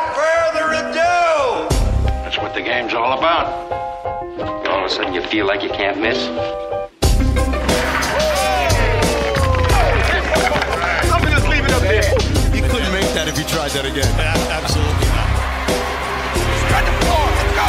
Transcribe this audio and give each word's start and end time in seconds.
without 0.00 0.16
further 0.16 0.72
ado, 0.72 1.68
That's 2.22 2.38
what 2.38 2.54
the 2.54 2.62
game's 2.62 2.94
all 2.94 3.18
about. 3.18 3.46
All 4.66 4.78
of 4.78 4.84
a 4.84 4.88
sudden 4.88 5.12
you 5.12 5.22
feel 5.22 5.46
like 5.46 5.62
you 5.62 5.70
can't 5.70 6.00
miss. 6.00 6.18
I'm 11.12 11.22
gonna 11.22 11.36
just 11.36 11.48
leave 11.48 11.64
it 11.64 11.72
up 11.72 11.82
there. 11.82 12.04
You 12.54 12.62
couldn't 12.68 12.92
make 12.92 13.12
that 13.14 13.26
if 13.28 13.38
you 13.38 13.44
tried 13.44 13.70
that 13.72 13.84
again. 13.84 14.08
Absolutely 14.50 15.06
not. 15.08 15.28
spread 16.64 16.84
the 16.86 16.92
floor. 17.04 17.26
Let's 17.36 17.54
go. 17.56 17.68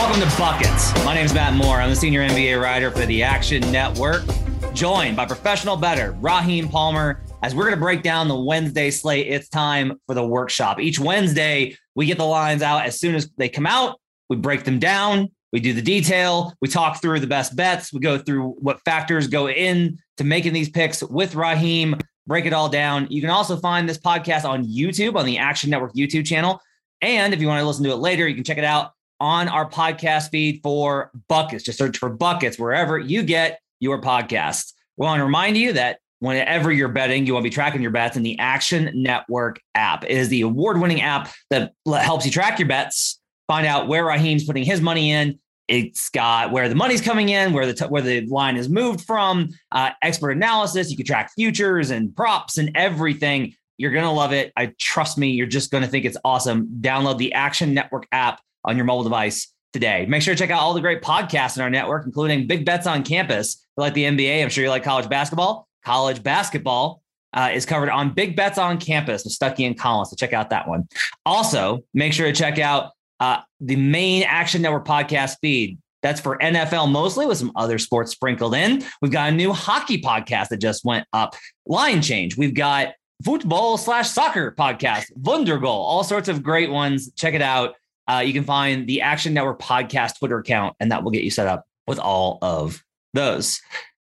Welcome 0.00 0.20
to 0.20 0.28
Buckets. 0.38 1.04
My 1.04 1.14
name 1.14 1.24
is 1.24 1.34
Matt 1.34 1.54
Moore. 1.54 1.80
I'm 1.80 1.90
the 1.90 1.96
senior 1.96 2.26
NBA 2.26 2.60
writer 2.60 2.90
for 2.90 3.06
the 3.06 3.22
Action 3.22 3.60
Network, 3.72 4.24
joined 4.72 5.16
by 5.16 5.26
professional 5.26 5.76
bettor 5.76 6.16
Raheem 6.20 6.68
Palmer. 6.68 7.20
As 7.40 7.54
we're 7.54 7.64
going 7.64 7.76
to 7.76 7.80
break 7.80 8.02
down 8.02 8.26
the 8.26 8.38
Wednesday 8.38 8.90
slate, 8.90 9.28
it's 9.28 9.48
time 9.48 10.00
for 10.06 10.14
the 10.14 10.26
workshop. 10.26 10.80
Each 10.80 10.98
Wednesday, 10.98 11.76
we 11.94 12.04
get 12.04 12.18
the 12.18 12.24
lines 12.24 12.62
out 12.62 12.84
as 12.84 12.98
soon 12.98 13.14
as 13.14 13.30
they 13.36 13.48
come 13.48 13.66
out. 13.66 14.00
We 14.28 14.36
break 14.36 14.64
them 14.64 14.80
down. 14.80 15.30
We 15.52 15.60
do 15.60 15.72
the 15.72 15.80
detail. 15.80 16.52
We 16.60 16.66
talk 16.66 17.00
through 17.00 17.20
the 17.20 17.28
best 17.28 17.54
bets. 17.54 17.92
We 17.92 18.00
go 18.00 18.18
through 18.18 18.56
what 18.58 18.80
factors 18.84 19.28
go 19.28 19.48
in 19.48 19.98
to 20.16 20.24
making 20.24 20.52
these 20.52 20.68
picks 20.68 21.00
with 21.00 21.36
Raheem. 21.36 21.96
Break 22.26 22.44
it 22.44 22.52
all 22.52 22.68
down. 22.68 23.06
You 23.08 23.20
can 23.20 23.30
also 23.30 23.56
find 23.56 23.88
this 23.88 23.98
podcast 23.98 24.44
on 24.44 24.66
YouTube 24.66 25.14
on 25.14 25.24
the 25.24 25.38
Action 25.38 25.70
Network 25.70 25.94
YouTube 25.94 26.26
channel. 26.26 26.60
And 27.02 27.32
if 27.32 27.40
you 27.40 27.46
want 27.46 27.60
to 27.60 27.66
listen 27.66 27.84
to 27.84 27.90
it 27.90 27.96
later, 27.96 28.26
you 28.26 28.34
can 28.34 28.44
check 28.44 28.58
it 28.58 28.64
out 28.64 28.92
on 29.20 29.48
our 29.48 29.70
podcast 29.70 30.30
feed 30.30 30.60
for 30.62 31.12
Buckets. 31.28 31.62
Just 31.62 31.78
search 31.78 31.98
for 31.98 32.10
Buckets 32.10 32.58
wherever 32.58 32.98
you 32.98 33.22
get 33.22 33.60
your 33.78 34.00
podcasts. 34.00 34.72
We 34.96 35.06
want 35.06 35.20
to 35.20 35.24
remind 35.24 35.56
you 35.56 35.72
that 35.74 36.00
whenever 36.20 36.72
you're 36.72 36.88
betting, 36.88 37.26
you 37.26 37.34
want 37.34 37.44
to 37.44 37.50
be 37.50 37.54
tracking 37.54 37.82
your 37.82 37.90
bets 37.90 38.16
in 38.16 38.22
the 38.22 38.38
Action 38.38 38.90
Network 38.94 39.60
app. 39.74 40.04
It 40.04 40.10
is 40.10 40.28
the 40.28 40.42
award 40.42 40.80
winning 40.80 41.00
app 41.00 41.32
that 41.50 41.72
helps 41.86 42.24
you 42.24 42.30
track 42.30 42.58
your 42.58 42.68
bets, 42.68 43.20
find 43.46 43.66
out 43.66 43.88
where 43.88 44.04
Raheem's 44.04 44.44
putting 44.44 44.64
his 44.64 44.80
money 44.80 45.12
in. 45.12 45.38
It's 45.68 46.08
got 46.08 46.50
where 46.50 46.68
the 46.68 46.74
money's 46.74 47.02
coming 47.02 47.28
in, 47.28 47.52
where 47.52 47.66
the 47.66 47.74
t- 47.74 47.84
where 47.84 48.00
the 48.00 48.22
line 48.26 48.56
is 48.56 48.70
moved 48.70 49.02
from, 49.02 49.50
uh, 49.70 49.90
expert 50.02 50.30
analysis. 50.30 50.90
You 50.90 50.96
can 50.96 51.04
track 51.04 51.30
futures 51.34 51.90
and 51.90 52.14
props 52.16 52.56
and 52.56 52.70
everything. 52.74 53.54
You're 53.76 53.92
gonna 53.92 54.12
love 54.12 54.32
it. 54.32 54.50
I 54.56 54.72
trust 54.80 55.18
me. 55.18 55.28
You're 55.28 55.46
just 55.46 55.70
gonna 55.70 55.86
think 55.86 56.06
it's 56.06 56.16
awesome. 56.24 56.68
Download 56.80 57.18
the 57.18 57.34
Action 57.34 57.74
Network 57.74 58.06
app 58.12 58.40
on 58.64 58.76
your 58.76 58.86
mobile 58.86 59.04
device 59.04 59.52
today. 59.74 60.06
Make 60.08 60.22
sure 60.22 60.34
to 60.34 60.38
check 60.38 60.50
out 60.50 60.60
all 60.60 60.72
the 60.72 60.80
great 60.80 61.02
podcasts 61.02 61.56
in 61.56 61.62
our 61.62 61.70
network, 61.70 62.06
including 62.06 62.46
Big 62.46 62.64
Bets 62.64 62.86
on 62.86 63.02
Campus. 63.02 63.54
If 63.54 63.60
you 63.76 63.82
like 63.82 63.94
the 63.94 64.04
NBA, 64.04 64.42
I'm 64.42 64.48
sure 64.48 64.64
you 64.64 64.70
like 64.70 64.82
college 64.82 65.08
basketball. 65.10 65.67
College 65.84 66.22
basketball 66.22 67.02
uh, 67.32 67.50
is 67.52 67.66
covered 67.66 67.90
on 67.90 68.14
Big 68.14 68.36
Bets 68.36 68.58
on 68.58 68.78
Campus 68.78 69.24
with 69.24 69.38
Stuckey 69.38 69.66
and 69.66 69.78
Collins. 69.78 70.10
So 70.10 70.16
check 70.16 70.32
out 70.32 70.50
that 70.50 70.68
one. 70.68 70.88
Also, 71.26 71.80
make 71.94 72.12
sure 72.12 72.26
to 72.26 72.32
check 72.32 72.58
out 72.58 72.92
uh, 73.20 73.40
the 73.60 73.76
main 73.76 74.22
Action 74.24 74.62
Network 74.62 74.86
podcast 74.86 75.36
feed. 75.40 75.78
That's 76.02 76.20
for 76.20 76.38
NFL 76.38 76.90
mostly, 76.90 77.26
with 77.26 77.38
some 77.38 77.52
other 77.56 77.78
sports 77.78 78.12
sprinkled 78.12 78.54
in. 78.54 78.84
We've 79.02 79.10
got 79.10 79.30
a 79.30 79.34
new 79.34 79.52
hockey 79.52 80.00
podcast 80.00 80.48
that 80.48 80.58
just 80.58 80.84
went 80.84 81.06
up. 81.12 81.34
Line 81.66 82.02
change. 82.02 82.36
We've 82.36 82.54
got 82.54 82.94
football 83.24 83.76
slash 83.76 84.08
soccer 84.08 84.52
podcast, 84.52 85.06
Wundergoal, 85.20 85.64
all 85.64 86.04
sorts 86.04 86.28
of 86.28 86.42
great 86.42 86.70
ones. 86.70 87.12
Check 87.14 87.34
it 87.34 87.42
out. 87.42 87.74
Uh, 88.06 88.22
you 88.24 88.32
can 88.32 88.44
find 88.44 88.86
the 88.86 89.02
Action 89.02 89.34
Network 89.34 89.60
podcast 89.60 90.18
Twitter 90.18 90.38
account, 90.38 90.76
and 90.78 90.92
that 90.92 91.02
will 91.02 91.10
get 91.10 91.24
you 91.24 91.30
set 91.30 91.48
up 91.48 91.66
with 91.86 91.98
all 91.98 92.38
of 92.42 92.82
those. 93.12 93.60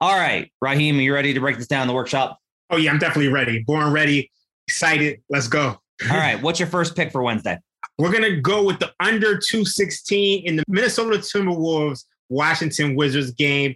All 0.00 0.16
right, 0.16 0.50
Raheem, 0.60 0.98
are 0.98 1.02
you 1.02 1.12
ready 1.12 1.34
to 1.34 1.40
break 1.40 1.56
this 1.56 1.66
down 1.66 1.82
in 1.82 1.88
the 1.88 1.94
workshop? 1.94 2.38
Oh 2.70 2.76
yeah, 2.76 2.90
I'm 2.90 2.98
definitely 2.98 3.32
ready. 3.32 3.64
Born 3.64 3.92
ready, 3.92 4.30
excited. 4.68 5.22
Let's 5.28 5.48
go. 5.48 5.80
All 6.10 6.16
right, 6.16 6.40
what's 6.40 6.60
your 6.60 6.68
first 6.68 6.94
pick 6.94 7.10
for 7.10 7.22
Wednesday? 7.22 7.58
We're 7.98 8.12
gonna 8.12 8.40
go 8.40 8.62
with 8.62 8.78
the 8.78 8.92
under 9.00 9.36
216 9.38 10.46
in 10.46 10.56
the 10.56 10.64
Minnesota 10.68 11.18
Timberwolves 11.18 12.04
Washington 12.28 12.94
Wizards 12.94 13.32
game. 13.32 13.74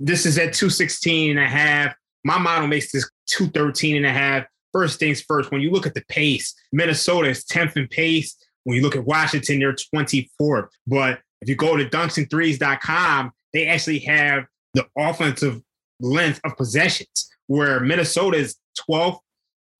This 0.00 0.26
is 0.26 0.38
at 0.38 0.52
216 0.54 1.30
and 1.30 1.38
a 1.38 1.48
half. 1.48 1.94
My 2.24 2.38
model 2.38 2.66
makes 2.66 2.90
this 2.90 3.08
213 3.26 3.96
and 3.96 4.06
a 4.06 4.12
half. 4.12 4.44
First 4.72 4.98
things 4.98 5.20
first, 5.20 5.50
when 5.50 5.60
you 5.60 5.70
look 5.70 5.86
at 5.86 5.94
the 5.94 6.04
pace, 6.08 6.54
Minnesota 6.72 7.28
is 7.30 7.44
10th 7.44 7.76
in 7.76 7.88
pace. 7.88 8.36
When 8.64 8.76
you 8.76 8.82
look 8.82 8.96
at 8.96 9.04
Washington, 9.04 9.60
they're 9.60 9.74
24th. 9.74 10.68
But 10.86 11.20
if 11.40 11.48
you 11.48 11.54
go 11.56 11.76
to 11.76 11.88
dunksandthrees.com, 11.88 13.32
they 13.52 13.66
actually 13.66 14.00
have 14.00 14.44
the 14.74 14.86
offensive 14.96 15.60
length 16.00 16.40
of 16.44 16.56
possessions, 16.56 17.28
where 17.46 17.80
Minnesota 17.80 18.38
is 18.38 18.56
12th. 18.88 19.18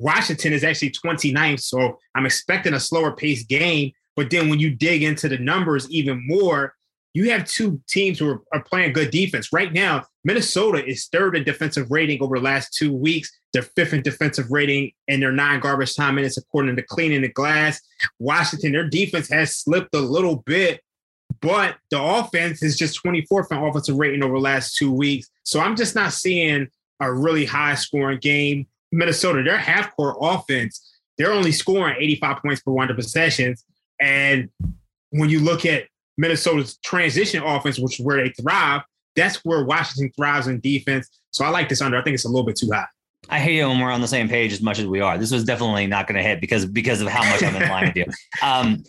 Washington 0.01 0.53
is 0.53 0.65
actually 0.65 0.91
29th. 0.91 1.61
So 1.61 1.99
I'm 2.15 2.27
expecting 2.27 2.75
a 2.75 2.81
slower 2.81 3.13
pace 3.15 3.45
game. 3.45 3.93
But 4.17 4.31
then 4.31 4.49
when 4.49 4.59
you 4.59 4.75
dig 4.75 5.03
into 5.03 5.29
the 5.29 5.39
numbers 5.39 5.91
even 5.91 6.25
more, 6.27 6.75
you 7.15 7.31
have 7.31 7.45
two 7.45 7.81
teams 7.89 8.19
who 8.19 8.29
are, 8.29 8.43
are 8.53 8.63
playing 8.63 8.93
good 8.93 9.11
defense. 9.11 9.53
Right 9.53 9.73
now, 9.73 10.05
Minnesota 10.25 10.85
is 10.85 11.07
third 11.07 11.37
in 11.37 11.45
defensive 11.45 11.91
rating 11.91 12.23
over 12.23 12.37
the 12.37 12.45
last 12.45 12.75
two 12.75 12.93
weeks. 12.93 13.33
They're 13.53 13.63
fifth 13.63 13.95
in 13.95 14.03
defensive 14.03 14.51
rating 14.51 14.93
in 15.09 15.21
their 15.21 15.33
nine 15.33 15.61
garbage 15.61 15.97
time 15.97 16.17
minutes, 16.17 16.37
according 16.37 16.77
to 16.77 16.83
Cleaning 16.83 17.23
the 17.23 17.29
Glass. 17.29 17.81
Washington, 18.19 18.73
their 18.73 18.89
defense 18.89 19.29
has 19.31 19.57
slipped 19.57 19.95
a 19.95 20.01
little 20.01 20.37
bit, 20.47 20.81
but 21.41 21.77
the 21.91 22.03
offense 22.03 22.63
is 22.63 22.77
just 22.77 23.03
24th 23.03 23.53
in 23.53 23.59
offensive 23.59 23.97
rating 23.97 24.23
over 24.23 24.35
the 24.35 24.41
last 24.41 24.77
two 24.77 24.93
weeks. 24.93 25.29
So 25.43 25.61
I'm 25.61 25.77
just 25.77 25.95
not 25.95 26.13
seeing 26.13 26.69
a 27.01 27.13
really 27.13 27.45
high 27.45 27.75
scoring 27.75 28.19
game. 28.19 28.67
Minnesota, 28.91 29.43
their 29.43 29.59
half 29.59 29.95
court 29.95 30.17
offense, 30.21 30.99
they're 31.17 31.33
only 31.33 31.53
scoring 31.53 31.97
85 31.99 32.43
points 32.43 32.61
per 32.63 32.73
100 32.73 32.95
possessions. 32.95 33.65
And 34.01 34.49
when 35.11 35.31
you 35.31 35.41
look 35.41 35.67
at 35.67 35.85
Minnesota's 36.17 36.79
transition 36.79 37.43
offense, 37.43 37.79
which 37.79 38.01
is 38.01 38.07
where 38.07 38.23
they 38.23 38.31
thrive, 38.31 38.83
that's 39.15 39.45
where 39.45 39.65
Washington 39.65 40.13
thrives 40.17 40.47
in 40.47 40.61
defense. 40.61 41.09
So 41.31 41.45
I 41.45 41.51
like 41.51 41.69
this 41.69 41.81
under. 41.81 41.99
I 41.99 42.03
think 42.03 42.15
it's 42.15 42.25
a 42.25 42.29
little 42.29 42.47
bit 42.47 42.57
too 42.57 42.71
high. 42.73 42.87
I 43.29 43.41
hate 43.41 43.59
it 43.59 43.67
when 43.67 43.81
we're 43.81 43.91
on 43.91 44.01
the 44.01 44.09
same 44.09 44.29
page 44.29 44.53
as 44.53 44.63
much 44.63 44.79
as 44.79 44.87
we 44.87 45.01
are. 45.01 45.19
This 45.19 45.33
was 45.33 45.45
definitely 45.45 45.87
not 45.87 46.07
going 46.07 46.17
to 46.17 46.23
hit 46.23 46.41
because 46.41 46.65
because 46.65 47.01
of 47.01 47.09
how 47.09 47.29
much 47.29 47.43
I'm 47.43 47.57
in 47.57 47.69
line 47.69 47.87
with 47.87 47.97
you. 47.97 48.07
Um, 48.43 48.85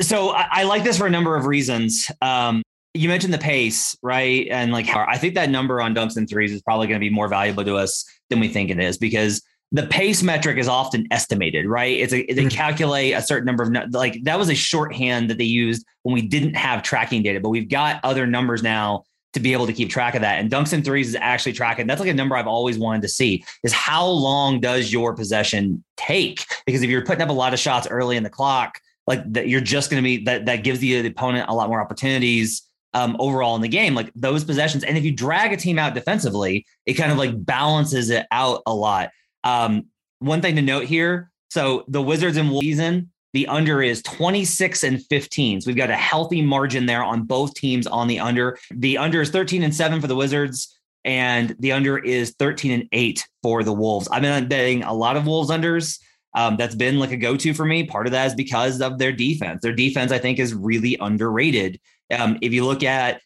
so 0.00 0.30
I, 0.30 0.46
I, 0.50 0.62
like 0.64 0.84
this 0.84 0.98
for 0.98 1.06
a 1.06 1.10
number 1.10 1.36
of 1.36 1.46
reasons. 1.46 2.10
Um, 2.20 2.62
you 2.94 3.08
mentioned 3.08 3.32
the 3.32 3.38
pace, 3.38 3.96
right? 4.02 4.46
And 4.50 4.72
like 4.72 4.88
I 4.88 5.16
think 5.16 5.34
that 5.34 5.50
number 5.50 5.80
on 5.80 5.94
dunks 5.94 6.16
and 6.16 6.28
threes 6.28 6.52
is 6.52 6.62
probably 6.62 6.86
going 6.86 7.00
to 7.00 7.04
be 7.04 7.10
more 7.10 7.28
valuable 7.28 7.64
to 7.64 7.76
us 7.76 8.04
than 8.28 8.40
we 8.40 8.48
think 8.48 8.70
it 8.70 8.78
is 8.78 8.98
because 8.98 9.42
the 9.70 9.86
pace 9.86 10.22
metric 10.22 10.58
is 10.58 10.68
often 10.68 11.06
estimated, 11.10 11.66
right? 11.66 11.98
It's 11.98 12.12
a 12.12 12.26
they 12.26 12.46
calculate 12.50 13.14
a 13.14 13.22
certain 13.22 13.46
number 13.46 13.62
of 13.62 13.92
like 13.92 14.22
that 14.24 14.38
was 14.38 14.50
a 14.50 14.54
shorthand 14.54 15.30
that 15.30 15.38
they 15.38 15.44
used 15.44 15.86
when 16.02 16.12
we 16.12 16.22
didn't 16.22 16.54
have 16.54 16.82
tracking 16.82 17.22
data, 17.22 17.40
but 17.40 17.48
we've 17.48 17.70
got 17.70 17.98
other 18.04 18.26
numbers 18.26 18.62
now 18.62 19.04
to 19.32 19.40
be 19.40 19.54
able 19.54 19.66
to 19.66 19.72
keep 19.72 19.88
track 19.88 20.14
of 20.14 20.20
that. 20.20 20.38
And 20.38 20.50
dunks 20.50 20.74
and 20.74 20.84
threes 20.84 21.08
is 21.08 21.16
actually 21.16 21.54
tracking. 21.54 21.86
That's 21.86 22.00
like 22.00 22.10
a 22.10 22.14
number 22.14 22.36
I've 22.36 22.46
always 22.46 22.78
wanted 22.78 23.00
to 23.02 23.08
see 23.08 23.44
is 23.64 23.72
how 23.72 24.06
long 24.06 24.60
does 24.60 24.92
your 24.92 25.14
possession 25.14 25.82
take? 25.96 26.44
Because 26.66 26.82
if 26.82 26.90
you're 26.90 27.04
putting 27.04 27.22
up 27.22 27.30
a 27.30 27.32
lot 27.32 27.54
of 27.54 27.58
shots 27.58 27.86
early 27.88 28.18
in 28.18 28.24
the 28.24 28.30
clock, 28.30 28.78
like 29.06 29.30
that, 29.32 29.48
you're 29.48 29.60
just 29.60 29.90
going 29.90 30.02
to 30.02 30.04
be 30.04 30.24
that 30.24 30.46
that 30.46 30.64
gives 30.64 30.78
the, 30.80 31.02
the 31.02 31.08
opponent 31.08 31.48
a 31.48 31.54
lot 31.54 31.68
more 31.68 31.80
opportunities 31.80 32.62
um, 32.94 33.16
overall 33.18 33.56
in 33.56 33.62
the 33.62 33.68
game, 33.68 33.94
like 33.94 34.12
those 34.14 34.44
possessions. 34.44 34.84
And 34.84 34.98
if 34.98 35.04
you 35.04 35.12
drag 35.12 35.52
a 35.52 35.56
team 35.56 35.78
out 35.78 35.94
defensively, 35.94 36.66
it 36.86 36.94
kind 36.94 37.10
of 37.10 37.18
like 37.18 37.44
balances 37.44 38.10
it 38.10 38.26
out 38.30 38.62
a 38.66 38.74
lot. 38.74 39.10
Um, 39.44 39.86
one 40.18 40.40
thing 40.40 40.56
to 40.56 40.62
note 40.62 40.84
here. 40.84 41.30
So 41.50 41.84
the 41.88 42.02
Wizards 42.02 42.36
in 42.36 42.58
season, 42.60 43.10
the 43.32 43.46
under 43.48 43.82
is 43.82 44.02
26 44.02 44.84
and 44.84 45.04
15. 45.06 45.62
So 45.62 45.68
we've 45.68 45.76
got 45.76 45.90
a 45.90 45.96
healthy 45.96 46.42
margin 46.42 46.86
there 46.86 47.02
on 47.02 47.24
both 47.24 47.54
teams 47.54 47.86
on 47.86 48.08
the 48.08 48.20
under. 48.20 48.58
The 48.70 48.98
under 48.98 49.22
is 49.22 49.30
13 49.30 49.62
and 49.62 49.74
7 49.74 50.00
for 50.00 50.06
the 50.06 50.16
Wizards, 50.16 50.78
and 51.04 51.56
the 51.58 51.72
under 51.72 51.98
is 51.98 52.34
13 52.38 52.72
and 52.72 52.88
8 52.92 53.26
for 53.42 53.64
the 53.64 53.72
Wolves. 53.72 54.08
I've 54.10 54.22
been 54.22 54.48
betting 54.48 54.82
a 54.82 54.92
lot 54.92 55.16
of 55.16 55.26
Wolves 55.26 55.50
unders. 55.50 55.98
Um, 56.34 56.56
that's 56.56 56.74
been 56.74 56.98
like 56.98 57.12
a 57.12 57.16
go-to 57.16 57.52
for 57.52 57.64
me. 57.64 57.84
Part 57.84 58.06
of 58.06 58.12
that 58.12 58.26
is 58.26 58.34
because 58.34 58.80
of 58.80 58.98
their 58.98 59.12
defense. 59.12 59.60
Their 59.62 59.74
defense, 59.74 60.12
I 60.12 60.18
think, 60.18 60.38
is 60.38 60.54
really 60.54 60.96
underrated. 61.00 61.80
Um, 62.10 62.38
if 62.40 62.52
you 62.52 62.64
look 62.64 62.82
at 62.82 63.20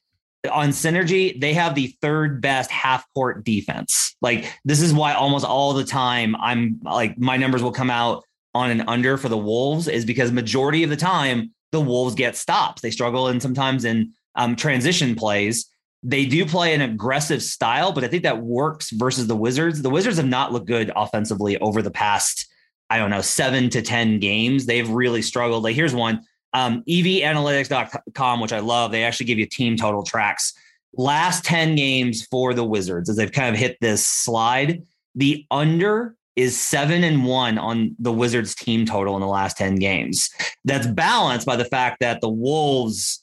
on 0.50 0.68
synergy, 0.68 1.40
they 1.40 1.54
have 1.54 1.74
the 1.74 1.96
third 2.00 2.40
best 2.40 2.70
half 2.70 3.04
court 3.14 3.44
defense. 3.44 4.16
Like 4.20 4.52
this 4.64 4.80
is 4.80 4.92
why 4.92 5.14
almost 5.14 5.44
all 5.44 5.72
the 5.72 5.84
time 5.84 6.36
I'm 6.36 6.80
like 6.82 7.18
my 7.18 7.36
numbers 7.36 7.62
will 7.62 7.72
come 7.72 7.90
out 7.90 8.24
on 8.54 8.70
an 8.70 8.84
under 8.88 9.18
for 9.18 9.28
the 9.28 9.36
Wolves 9.36 9.88
is 9.88 10.04
because 10.04 10.32
majority 10.32 10.82
of 10.82 10.90
the 10.90 10.96
time 10.96 11.52
the 11.72 11.80
Wolves 11.80 12.14
get 12.14 12.36
stops. 12.36 12.82
They 12.82 12.90
struggle 12.90 13.28
and 13.28 13.42
sometimes 13.42 13.84
in 13.84 14.12
um, 14.34 14.56
transition 14.56 15.14
plays. 15.14 15.66
They 16.02 16.24
do 16.24 16.46
play 16.46 16.72
an 16.72 16.82
aggressive 16.82 17.42
style, 17.42 17.92
but 17.92 18.04
I 18.04 18.08
think 18.08 18.22
that 18.22 18.42
works 18.42 18.90
versus 18.90 19.26
the 19.26 19.36
Wizards. 19.36 19.82
The 19.82 19.90
Wizards 19.90 20.18
have 20.18 20.26
not 20.26 20.52
looked 20.52 20.66
good 20.66 20.92
offensively 20.94 21.58
over 21.58 21.82
the 21.82 21.90
past, 21.90 22.45
I 22.88 22.98
don't 22.98 23.10
know, 23.10 23.20
seven 23.20 23.68
to 23.70 23.82
10 23.82 24.20
games. 24.20 24.66
They've 24.66 24.88
really 24.88 25.22
struggled. 25.22 25.64
Like 25.64 25.74
here's 25.74 25.94
one 25.94 26.22
um, 26.56 26.82
evanalytics.com, 26.88 28.40
which 28.40 28.52
I 28.52 28.60
love. 28.60 28.90
They 28.90 29.04
actually 29.04 29.26
give 29.26 29.38
you 29.38 29.46
team 29.46 29.76
total 29.76 30.02
tracks. 30.02 30.54
Last 30.94 31.44
10 31.44 31.74
games 31.74 32.24
for 32.26 32.54
the 32.54 32.64
Wizards, 32.64 33.10
as 33.10 33.16
they've 33.16 33.30
kind 33.30 33.54
of 33.54 33.60
hit 33.60 33.76
this 33.82 34.06
slide, 34.06 34.82
the 35.14 35.44
under 35.50 36.14
is 36.34 36.58
seven 36.58 37.04
and 37.04 37.26
one 37.26 37.58
on 37.58 37.94
the 37.98 38.12
Wizards 38.12 38.54
team 38.54 38.86
total 38.86 39.16
in 39.16 39.20
the 39.20 39.26
last 39.26 39.58
10 39.58 39.76
games. 39.76 40.30
That's 40.64 40.86
balanced 40.86 41.46
by 41.46 41.56
the 41.56 41.64
fact 41.66 42.00
that 42.00 42.22
the 42.22 42.30
Wolves 42.30 43.22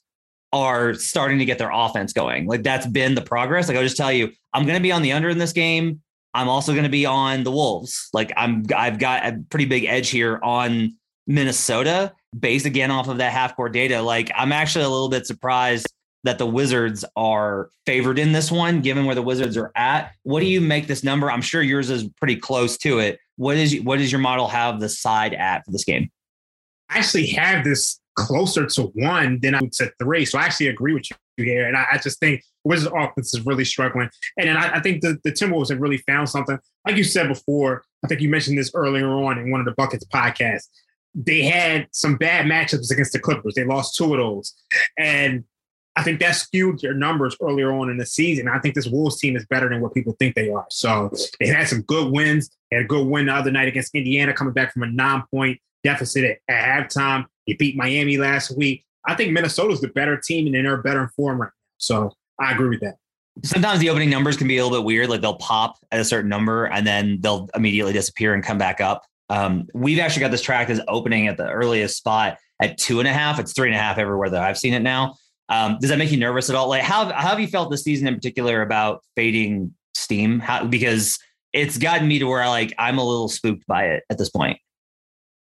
are 0.52 0.94
starting 0.94 1.40
to 1.40 1.46
get 1.46 1.58
their 1.58 1.72
offense 1.74 2.14
going. 2.14 2.46
Like 2.46 2.62
that's 2.62 2.86
been 2.86 3.16
the 3.16 3.22
progress. 3.22 3.68
Like 3.68 3.78
I'll 3.78 3.84
just 3.84 3.98
tell 3.98 4.12
you, 4.12 4.32
I'm 4.54 4.68
going 4.68 4.78
to 4.78 4.84
be 4.84 4.92
on 4.92 5.02
the 5.02 5.12
under 5.12 5.30
in 5.30 5.40
this 5.40 5.54
game. 5.54 6.03
I'm 6.34 6.50
also 6.50 6.72
going 6.74 6.84
to 6.84 6.90
be 6.90 7.06
on 7.06 7.44
the 7.44 7.52
Wolves. 7.52 8.10
Like 8.14 8.32
I'm, 8.36 8.66
I've 8.76 9.00
got 9.00 9.26
a 9.26 9.44
pretty 9.50 9.66
big 9.66 9.86
edge 9.86 10.10
here 10.10 10.40
on 10.42 10.98
Minnesota 11.28 12.14
based 12.38 12.66
again 12.66 12.92
off 12.92 13.08
of 13.08 13.18
that 13.18 13.32
half 13.32 13.56
court 13.56 13.74
data. 13.74 14.02
Like 14.02 14.32
I'm 14.36 14.52
actually 14.52 14.86
a 14.86 14.90
little 14.90 15.10
bit 15.10 15.28
surprised 15.28 15.88
that 16.24 16.38
the 16.38 16.46
Wizards 16.46 17.04
are 17.16 17.70
favored 17.86 18.18
in 18.18 18.32
this 18.32 18.52
one, 18.52 18.82
given 18.82 19.06
where 19.06 19.16
the 19.16 19.22
Wizards 19.22 19.58
are 19.58 19.72
at. 19.76 20.14
What 20.24 20.40
do 20.40 20.46
you 20.46 20.62
make 20.62 20.88
this 20.88 21.04
number? 21.04 21.30
I'm 21.30 21.42
sure 21.42 21.62
yours 21.62 21.90
is 21.90 22.08
pretty 22.18 22.38
close 22.38 22.78
to 22.78 23.00
it. 23.00 23.20
What 23.36 23.58
is 23.58 23.80
what 23.82 24.00
does 24.00 24.12
your 24.12 24.22
model 24.22 24.48
have 24.48 24.80
the 24.80 24.90
side 24.90 25.34
at 25.34 25.66
for 25.66 25.72
this 25.72 25.84
game? 25.84 26.10
I 26.90 27.00
actually 27.00 27.28
have 27.28 27.64
this 27.64 28.00
closer 28.16 28.66
to 28.68 28.84
one 28.94 29.40
than 29.42 29.56
I 29.56 29.62
would 29.62 29.76
say 29.76 29.90
three. 30.00 30.26
So 30.26 30.38
I 30.38 30.44
actually 30.44 30.68
agree 30.68 30.94
with 30.94 31.10
you 31.10 31.44
here. 31.44 31.68
And 31.68 31.76
I, 31.76 31.86
I 31.94 31.98
just 31.98 32.20
think 32.20 32.44
Wizards 32.64 32.94
offense 32.96 33.34
is 33.34 33.46
really 33.46 33.66
struggling. 33.66 34.10
And 34.38 34.48
then 34.48 34.58
I, 34.58 34.76
I, 34.76 34.80
think 34.82 35.02
the, 35.02 35.20
the 35.24 35.32
Timberwolves 35.32 35.70
have 35.70 35.82
really 35.82 35.98
found 35.98 36.30
something. 36.30 36.58
Like 36.86 36.98
you 36.98 37.04
said 37.04 37.28
before, 37.28 37.84
I 38.04 38.08
think 38.08 38.22
you 38.22 38.30
mentioned 38.30 38.58
this 38.58 38.72
earlier 38.74 39.08
on 39.08 39.38
in 39.38 39.52
one 39.52 39.60
of 39.60 39.66
the 39.66 39.74
Buckets 39.74 40.06
podcasts. 40.06 40.68
They 41.16 41.44
had 41.44 41.88
some 41.92 42.16
bad 42.16 42.46
matchups 42.46 42.92
against 42.92 43.14
the 43.14 43.20
Clippers. 43.20 43.54
They 43.56 43.66
lost 43.66 43.96
two 43.96 44.14
of 44.14 44.20
those. 44.20 44.54
And 44.98 45.44
I 45.96 46.02
think 46.02 46.20
that 46.22 46.32
skewed 46.32 46.80
their 46.80 46.96
numbers 46.96 47.38
earlier 47.42 47.72
on 47.72 47.90
in 47.90 47.98
the 47.98 48.06
season. 48.06 48.48
I 48.48 48.60
think 48.60 48.74
this 48.74 48.88
Wolves 48.88 49.20
team 49.20 49.36
is 49.36 49.46
better 49.46 49.70
than 49.70 49.80
what 49.80 49.94
people 49.94 50.16
think 50.18 50.34
they 50.36 50.50
are. 50.50 50.66
So 50.70 51.12
they 51.40 51.48
had 51.48 51.68
some 51.68 51.84
good 51.84 52.12
wins. 52.12 52.50
They 52.72 52.78
had 52.78 52.86
a 52.86 52.88
good 52.88 53.06
win 53.06 53.28
the 53.28 53.34
other 53.34 53.52
night 53.52 53.68
against 53.68 53.94
Indiana, 53.94 54.34
coming 54.34 54.54
back 54.54 54.74
from 54.74 54.84
a 54.84 54.88
nine-point 54.88 55.60
deficit 55.84 56.24
at, 56.24 56.38
at 56.54 56.90
halftime. 56.90 57.26
They 57.46 57.54
beat 57.54 57.76
Miami 57.78 58.18
last 58.18 58.58
week. 58.58 58.86
I 59.06 59.16
think 59.16 59.34
Minnesota's 59.34 59.82
the 59.82 59.90
better 59.90 60.18
team 60.18 60.48
and 60.48 60.66
they're 60.66 60.78
better 60.78 61.04
in 61.04 61.10
form 61.10 61.42
right 61.42 61.48
now. 61.48 61.52
So 61.78 62.14
I 62.40 62.52
agree 62.52 62.70
with 62.70 62.82
that. 62.82 62.96
Sometimes 63.44 63.80
the 63.80 63.90
opening 63.90 64.10
numbers 64.10 64.38
can 64.38 64.48
be 64.48 64.58
a 64.58 64.64
little 64.64 64.80
bit 64.80 64.86
weird. 64.86 65.10
Like 65.10 65.22
they'll 65.22 65.38
pop 65.38 65.76
at 65.92 66.00
a 66.00 66.06
certain 66.06 66.30
number 66.30 66.66
and 66.66 66.86
then 66.86 67.20
they'll 67.22 67.50
immediately 67.56 67.94
disappear 67.94 68.34
and 68.34 68.44
come 68.44 68.58
back 68.58 68.80
up. 68.80 69.04
Um, 69.30 69.68
we've 69.74 70.00
actually 70.00 70.22
got 70.22 70.32
this 70.32 70.42
track 70.42 70.70
as 70.70 70.80
opening 70.88 71.28
at 71.28 71.38
the 71.38 71.50
earliest 71.50 71.98
spot 71.98 72.38
at 72.62 72.78
two 72.78 73.00
and 73.00 73.08
a 73.08 73.14
half. 73.14 73.40
It's 73.40 73.54
three 73.54 73.70
and 73.70 73.76
a 73.76 73.80
half 73.80 73.98
everywhere 73.98 74.30
that 74.30 74.44
I've 74.44 74.58
seen 74.58 74.74
it 74.74 74.82
now. 74.82 75.16
Um, 75.50 75.78
does 75.82 75.90
that 75.90 75.98
make 75.98 76.12
you 76.12 76.18
nervous 76.18 76.50
at 76.50 76.56
all? 76.56 76.70
Like, 76.70 76.84
how, 76.84 77.06
how 77.06 77.30
have 77.30 77.40
you 77.40 77.48
felt 77.48 77.72
this 77.72 77.84
season 77.84 78.08
in 78.08 78.16
particular 78.16 78.62
about 78.62 79.04
fading 79.16 79.74
steam? 79.96 80.40
How, 80.40 80.66
because 80.66 81.18
it's 81.54 81.78
gotten 81.78 82.08
me 82.08 82.20
to 82.20 82.26
where 82.26 82.42
I 82.42 82.50
like 82.50 82.74
I'm 82.78 82.98
a 82.98 83.04
little 83.04 83.30
spooked 83.30 83.66
by 83.68 83.86
it 83.86 84.04
at 84.10 84.18
this 84.18 84.30
point. 84.30 84.60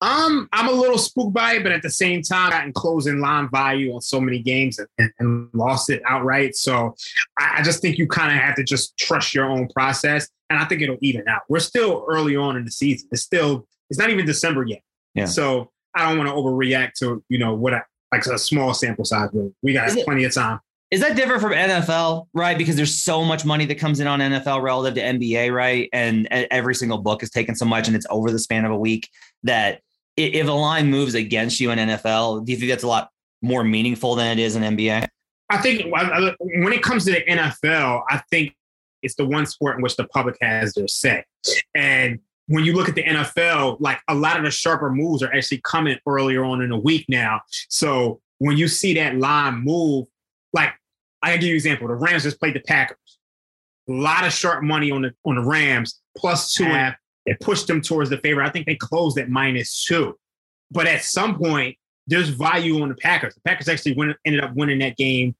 Um, 0.01 0.47
I'm 0.53 0.69
a 0.69 0.71
little 0.71 0.97
spooked 0.97 1.33
by 1.33 1.53
it, 1.53 1.63
but 1.63 1.71
at 1.71 1.81
the 1.81 1.89
same 1.89 2.21
time, 2.21 2.47
I've 2.47 2.51
gotten 2.51 2.73
closing 2.73 3.19
line 3.19 3.49
value 3.51 3.93
on 3.95 4.01
so 4.01 4.21
many 4.21 4.39
games 4.39 4.79
and, 4.99 5.11
and 5.17 5.49
lost 5.53 5.89
it 5.89 6.03
outright. 6.05 6.55
So 6.55 6.95
I, 7.39 7.57
I 7.57 7.61
just 7.63 7.81
think 7.81 7.97
you 7.97 8.07
kind 8.07 8.31
of 8.31 8.39
have 8.39 8.55
to 8.55 8.63
just 8.63 8.95
trust 8.97 9.33
your 9.33 9.49
own 9.49 9.67
process, 9.69 10.29
and 10.49 10.59
I 10.59 10.65
think 10.65 10.81
it'll 10.81 10.97
even 11.01 11.27
out. 11.27 11.41
We're 11.49 11.59
still 11.59 12.05
early 12.07 12.35
on 12.35 12.57
in 12.57 12.65
the 12.65 12.71
season. 12.71 13.09
It's 13.11 13.23
still 13.23 13.67
it's 13.89 13.99
not 13.99 14.09
even 14.09 14.25
December 14.25 14.65
yet. 14.65 14.81
Yeah. 15.15 15.25
So 15.25 15.71
I 15.95 16.07
don't 16.07 16.17
want 16.17 16.29
to 16.29 16.35
overreact 16.35 16.93
to 16.99 17.23
you 17.29 17.39
know 17.39 17.55
what 17.55 17.73
I, 17.73 17.81
like 18.11 18.25
a 18.27 18.37
small 18.37 18.73
sample 18.75 19.05
size. 19.05 19.29
Really. 19.33 19.53
We 19.63 19.73
got 19.73 19.89
it, 19.89 20.05
plenty 20.05 20.25
of 20.25 20.33
time. 20.33 20.59
Is 20.89 21.01
that 21.01 21.17
different 21.17 21.41
from 21.41 21.51
NFL, 21.51 22.27
right? 22.33 22.57
Because 22.57 22.77
there's 22.77 23.03
so 23.03 23.25
much 23.25 23.43
money 23.43 23.65
that 23.65 23.75
comes 23.75 23.99
in 23.99 24.07
on 24.07 24.19
NFL 24.19 24.61
relative 24.61 24.95
to 24.95 25.01
NBA, 25.01 25.53
right? 25.53 25.89
And 25.91 26.27
every 26.31 26.75
single 26.75 26.99
book 26.99 27.23
is 27.23 27.29
taking 27.29 27.55
so 27.55 27.65
much, 27.65 27.87
and 27.87 27.95
it's 27.95 28.05
over 28.09 28.31
the 28.31 28.39
span 28.39 28.63
of 28.63 28.71
a 28.71 28.77
week 28.77 29.09
that 29.43 29.81
if 30.17 30.47
a 30.47 30.51
line 30.51 30.89
moves 30.89 31.13
against 31.13 31.59
you 31.59 31.71
in 31.71 31.79
NFL, 31.79 32.45
do 32.45 32.51
you 32.51 32.57
think 32.57 32.69
that's 32.71 32.83
a 32.83 32.87
lot 32.87 33.09
more 33.41 33.63
meaningful 33.63 34.15
than 34.15 34.37
it 34.37 34.41
is 34.41 34.55
in 34.55 34.63
NBA? 34.63 35.07
I 35.49 35.57
think 35.59 35.93
when 35.93 36.73
it 36.73 36.81
comes 36.81 37.05
to 37.05 37.11
the 37.11 37.23
NFL, 37.23 38.01
I 38.09 38.21
think 38.29 38.55
it's 39.03 39.15
the 39.15 39.25
one 39.25 39.45
sport 39.45 39.77
in 39.77 39.81
which 39.81 39.95
the 39.95 40.05
public 40.07 40.35
has 40.41 40.73
their 40.73 40.87
say. 40.87 41.23
And 41.75 42.19
when 42.47 42.65
you 42.65 42.73
look 42.73 42.89
at 42.89 42.95
the 42.95 43.03
NFL, 43.03 43.77
like 43.79 43.99
a 44.07 44.15
lot 44.15 44.37
of 44.37 44.43
the 44.43 44.51
sharper 44.51 44.89
moves 44.89 45.21
are 45.21 45.33
actually 45.33 45.61
coming 45.63 45.97
earlier 46.07 46.43
on 46.43 46.61
in 46.61 46.69
the 46.69 46.77
week 46.77 47.05
now. 47.07 47.41
So 47.69 48.19
when 48.39 48.57
you 48.57 48.67
see 48.67 48.93
that 48.95 49.17
line 49.17 49.63
move, 49.63 50.07
like 50.53 50.73
I 51.21 51.33
give 51.35 51.43
you 51.43 51.51
an 51.51 51.55
example. 51.55 51.87
The 51.87 51.95
Rams 51.95 52.23
just 52.23 52.39
played 52.39 52.55
the 52.55 52.61
Packers. 52.61 53.19
A 53.89 53.93
lot 53.93 54.25
of 54.25 54.33
sharp 54.33 54.63
money 54.63 54.91
on 54.91 55.01
the 55.03 55.13
on 55.25 55.35
the 55.35 55.43
Rams, 55.43 56.01
plus 56.17 56.53
two 56.53 56.63
and 56.65 56.73
a 56.73 56.75
half. 56.75 56.95
It 57.27 57.39
pushed 57.39 57.67
them 57.67 57.81
towards 57.81 58.09
the 58.09 58.17
favor. 58.17 58.41
I 58.41 58.49
think 58.49 58.65
they 58.65 58.75
closed 58.75 59.17
at 59.17 59.29
minus 59.29 59.85
two. 59.85 60.17
But 60.71 60.87
at 60.87 61.03
some 61.03 61.37
point, 61.37 61.77
there's 62.07 62.29
value 62.29 62.81
on 62.81 62.89
the 62.89 62.95
Packers. 62.95 63.35
The 63.35 63.41
Packers 63.41 63.67
actually 63.67 63.95
went, 63.95 64.15
ended 64.25 64.43
up 64.43 64.55
winning 64.55 64.79
that 64.79 64.97
game 64.97 65.35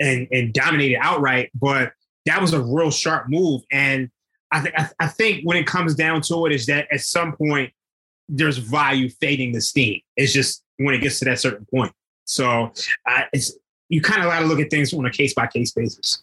and, 0.00 0.28
and 0.30 0.52
dominated 0.54 0.98
outright. 1.00 1.50
But 1.54 1.92
that 2.26 2.40
was 2.40 2.52
a 2.52 2.62
real 2.62 2.90
sharp 2.90 3.28
move. 3.28 3.62
And 3.70 4.08
I, 4.52 4.60
th- 4.60 4.74
I, 4.76 4.82
th- 4.82 4.94
I 5.00 5.08
think 5.08 5.42
when 5.44 5.56
it 5.56 5.66
comes 5.66 5.94
down 5.94 6.22
to 6.22 6.46
it, 6.46 6.52
is 6.52 6.66
that 6.66 6.86
at 6.92 7.00
some 7.00 7.36
point 7.36 7.72
there's 8.28 8.58
value 8.58 9.10
fading 9.20 9.52
the 9.52 9.60
steam. 9.60 10.00
It's 10.16 10.32
just 10.32 10.62
when 10.76 10.94
it 10.94 10.98
gets 10.98 11.18
to 11.18 11.24
that 11.26 11.40
certain 11.40 11.66
point. 11.66 11.92
So 12.24 12.72
uh, 13.06 13.22
it's 13.32 13.52
you 13.88 14.00
kind 14.00 14.22
of 14.22 14.28
got 14.30 14.40
to 14.40 14.46
look 14.46 14.60
at 14.60 14.70
things 14.70 14.94
on 14.94 15.04
a 15.04 15.10
case 15.10 15.34
by 15.34 15.46
case 15.48 15.72
basis. 15.72 16.22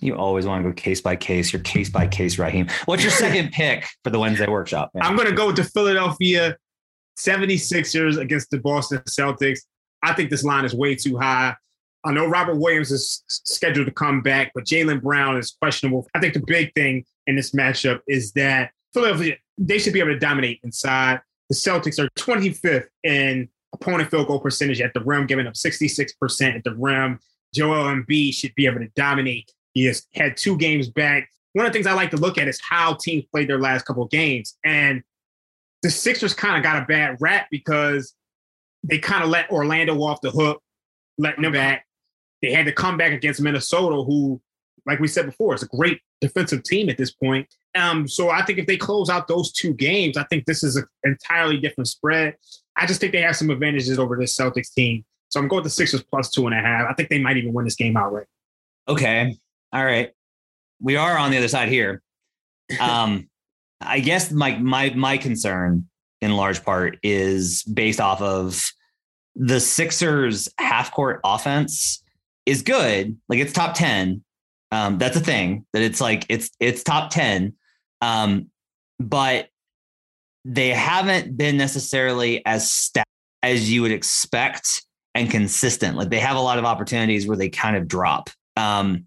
You 0.00 0.16
always 0.16 0.46
want 0.46 0.64
to 0.64 0.70
go 0.70 0.74
case 0.74 1.00
by 1.00 1.16
case. 1.16 1.52
Your 1.52 1.62
case 1.62 1.90
by 1.90 2.06
case, 2.06 2.38
Raheem. 2.38 2.68
What's 2.86 3.02
your 3.02 3.12
second 3.12 3.52
pick 3.52 3.86
for 4.04 4.10
the 4.10 4.18
Wednesday 4.18 4.48
workshop? 4.48 4.90
Man? 4.94 5.02
I'm 5.04 5.16
going 5.16 5.28
to 5.28 5.34
go 5.34 5.48
with 5.48 5.56
the 5.56 5.64
Philadelphia 5.64 6.56
76ers 7.18 8.18
against 8.18 8.50
the 8.50 8.58
Boston 8.58 9.02
Celtics. 9.08 9.60
I 10.02 10.14
think 10.14 10.30
this 10.30 10.44
line 10.44 10.64
is 10.64 10.74
way 10.74 10.94
too 10.94 11.18
high. 11.18 11.54
I 12.04 12.12
know 12.12 12.26
Robert 12.26 12.56
Williams 12.56 12.90
is 12.90 13.22
scheduled 13.28 13.86
to 13.86 13.92
come 13.92 14.22
back, 14.22 14.52
but 14.54 14.64
Jaylen 14.64 15.02
Brown 15.02 15.36
is 15.36 15.50
questionable. 15.60 16.08
I 16.14 16.20
think 16.20 16.32
the 16.32 16.42
big 16.46 16.72
thing 16.74 17.04
in 17.26 17.36
this 17.36 17.50
matchup 17.50 18.00
is 18.08 18.32
that 18.32 18.70
Philadelphia, 18.94 19.36
they 19.58 19.78
should 19.78 19.92
be 19.92 20.00
able 20.00 20.12
to 20.12 20.18
dominate 20.18 20.60
inside. 20.64 21.20
The 21.50 21.56
Celtics 21.56 21.98
are 21.98 22.08
25th 22.18 22.86
in 23.04 23.48
opponent 23.74 24.10
field 24.10 24.28
goal 24.28 24.40
percentage 24.40 24.80
at 24.80 24.94
the 24.94 25.00
rim, 25.00 25.26
giving 25.26 25.46
up 25.46 25.54
66% 25.54 26.56
at 26.56 26.64
the 26.64 26.74
rim. 26.74 27.18
Joel 27.54 27.94
Embiid 27.94 28.34
should 28.34 28.54
be 28.54 28.66
able 28.66 28.78
to 28.78 28.88
dominate. 28.96 29.52
He 29.74 29.84
has 29.86 30.06
had 30.14 30.36
two 30.36 30.56
games 30.56 30.88
back. 30.88 31.28
One 31.52 31.66
of 31.66 31.72
the 31.72 31.76
things 31.76 31.86
I 31.86 31.94
like 31.94 32.10
to 32.12 32.16
look 32.16 32.38
at 32.38 32.48
is 32.48 32.60
how 32.60 32.94
teams 32.94 33.24
played 33.32 33.48
their 33.48 33.60
last 33.60 33.84
couple 33.84 34.02
of 34.02 34.10
games. 34.10 34.56
And 34.64 35.02
the 35.82 35.90
Sixers 35.90 36.34
kind 36.34 36.56
of 36.56 36.62
got 36.62 36.82
a 36.82 36.86
bad 36.86 37.16
rap 37.20 37.48
because 37.50 38.14
they 38.84 38.98
kind 38.98 39.22
of 39.22 39.30
let 39.30 39.50
Orlando 39.50 40.00
off 40.02 40.20
the 40.20 40.30
hook, 40.30 40.62
letting 41.18 41.42
them 41.42 41.52
back. 41.52 41.86
They 42.42 42.52
had 42.52 42.66
to 42.66 42.72
come 42.72 42.96
back 42.96 43.12
against 43.12 43.40
Minnesota, 43.40 44.02
who, 44.02 44.40
like 44.86 45.00
we 45.00 45.08
said 45.08 45.26
before, 45.26 45.54
is 45.54 45.62
a 45.62 45.66
great 45.68 46.00
defensive 46.20 46.62
team 46.62 46.88
at 46.88 46.96
this 46.96 47.10
point. 47.10 47.46
Um, 47.74 48.08
so 48.08 48.30
I 48.30 48.42
think 48.44 48.58
if 48.58 48.66
they 48.66 48.76
close 48.76 49.10
out 49.10 49.28
those 49.28 49.52
two 49.52 49.74
games, 49.74 50.16
I 50.16 50.24
think 50.24 50.46
this 50.46 50.62
is 50.62 50.76
an 50.76 50.86
entirely 51.04 51.58
different 51.58 51.88
spread. 51.88 52.36
I 52.76 52.86
just 52.86 53.00
think 53.00 53.12
they 53.12 53.22
have 53.22 53.36
some 53.36 53.50
advantages 53.50 53.98
over 53.98 54.16
this 54.16 54.36
Celtics 54.36 54.72
team. 54.72 55.04
So 55.28 55.38
I'm 55.38 55.48
going 55.48 55.58
with 55.58 55.64
the 55.64 55.70
Sixers 55.70 56.02
plus 56.02 56.30
two 56.30 56.46
and 56.46 56.54
a 56.54 56.60
half. 56.60 56.90
I 56.90 56.94
think 56.94 57.08
they 57.08 57.20
might 57.20 57.36
even 57.36 57.52
win 57.52 57.64
this 57.64 57.76
game 57.76 57.96
outright. 57.96 58.26
Okay. 58.88 59.36
All 59.72 59.84
right. 59.84 60.10
We 60.80 60.96
are 60.96 61.16
on 61.16 61.30
the 61.30 61.38
other 61.38 61.48
side 61.48 61.68
here. 61.68 62.02
Um, 62.78 63.28
I 63.80 63.98
guess 63.98 64.30
my 64.30 64.56
my 64.58 64.90
my 64.90 65.16
concern 65.18 65.88
in 66.20 66.36
large 66.36 66.62
part 66.64 66.98
is 67.02 67.64
based 67.64 68.00
off 68.00 68.22
of 68.22 68.70
the 69.34 69.58
Sixers 69.58 70.48
half 70.58 70.92
court 70.92 71.20
offense 71.24 72.02
is 72.46 72.62
good. 72.62 73.18
Like 73.28 73.38
it's 73.38 73.52
top 73.52 73.74
10. 73.74 74.22
Um, 74.72 74.98
that's 74.98 75.16
a 75.16 75.20
thing 75.20 75.66
that 75.72 75.82
it's 75.82 76.00
like 76.00 76.26
it's 76.28 76.50
it's 76.60 76.82
top 76.82 77.10
10. 77.10 77.54
Um, 78.00 78.50
but 78.98 79.48
they 80.44 80.68
haven't 80.68 81.36
been 81.36 81.56
necessarily 81.56 82.44
as 82.46 82.72
stat 82.72 83.06
as 83.42 83.70
you 83.70 83.82
would 83.82 83.92
expect 83.92 84.84
and 85.14 85.30
consistent. 85.30 85.96
Like 85.96 86.10
they 86.10 86.20
have 86.20 86.36
a 86.36 86.40
lot 86.40 86.58
of 86.58 86.64
opportunities 86.64 87.26
where 87.26 87.36
they 87.36 87.48
kind 87.48 87.76
of 87.76 87.88
drop. 87.88 88.30
Um, 88.56 89.06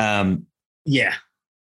um, 0.00 0.46
yeah, 0.84 1.14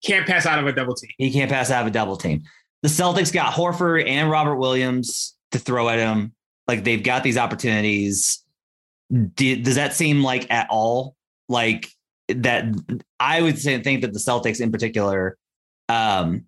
can't 0.04 0.26
pass 0.26 0.46
out 0.46 0.60
of 0.60 0.68
a 0.68 0.74
double 0.74 0.96
team. 0.96 1.12
He 1.18 1.32
can't 1.32 1.52
pass 1.52 1.72
out 1.72 1.82
of 1.82 1.88
a 1.88 1.92
double 1.92 2.18
team. 2.18 2.44
The 2.82 2.90
Celtics 2.90 3.32
got 3.32 3.54
Horford 3.54 4.08
and 4.08 4.30
Robert 4.30 4.56
Williams 4.56 5.36
to 5.52 5.60
throw 5.60 5.90
at 5.90 6.00
him. 6.00 6.34
Like 6.68 6.84
they've 6.84 7.04
got 7.04 7.24
these 7.24 7.38
opportunities. 7.38 8.44
does 9.36 9.76
that 9.76 9.94
seem 9.94 10.24
like 10.24 10.52
at 10.52 10.68
all 10.70 11.16
like 11.50 11.90
that? 12.30 12.66
I 13.20 13.42
would 13.42 13.60
say 13.60 13.82
think 13.82 14.02
that 14.02 14.14
the 14.14 14.20
Celtics 14.20 14.62
in 14.62 14.72
particular 14.72 15.38
um, 15.90 16.46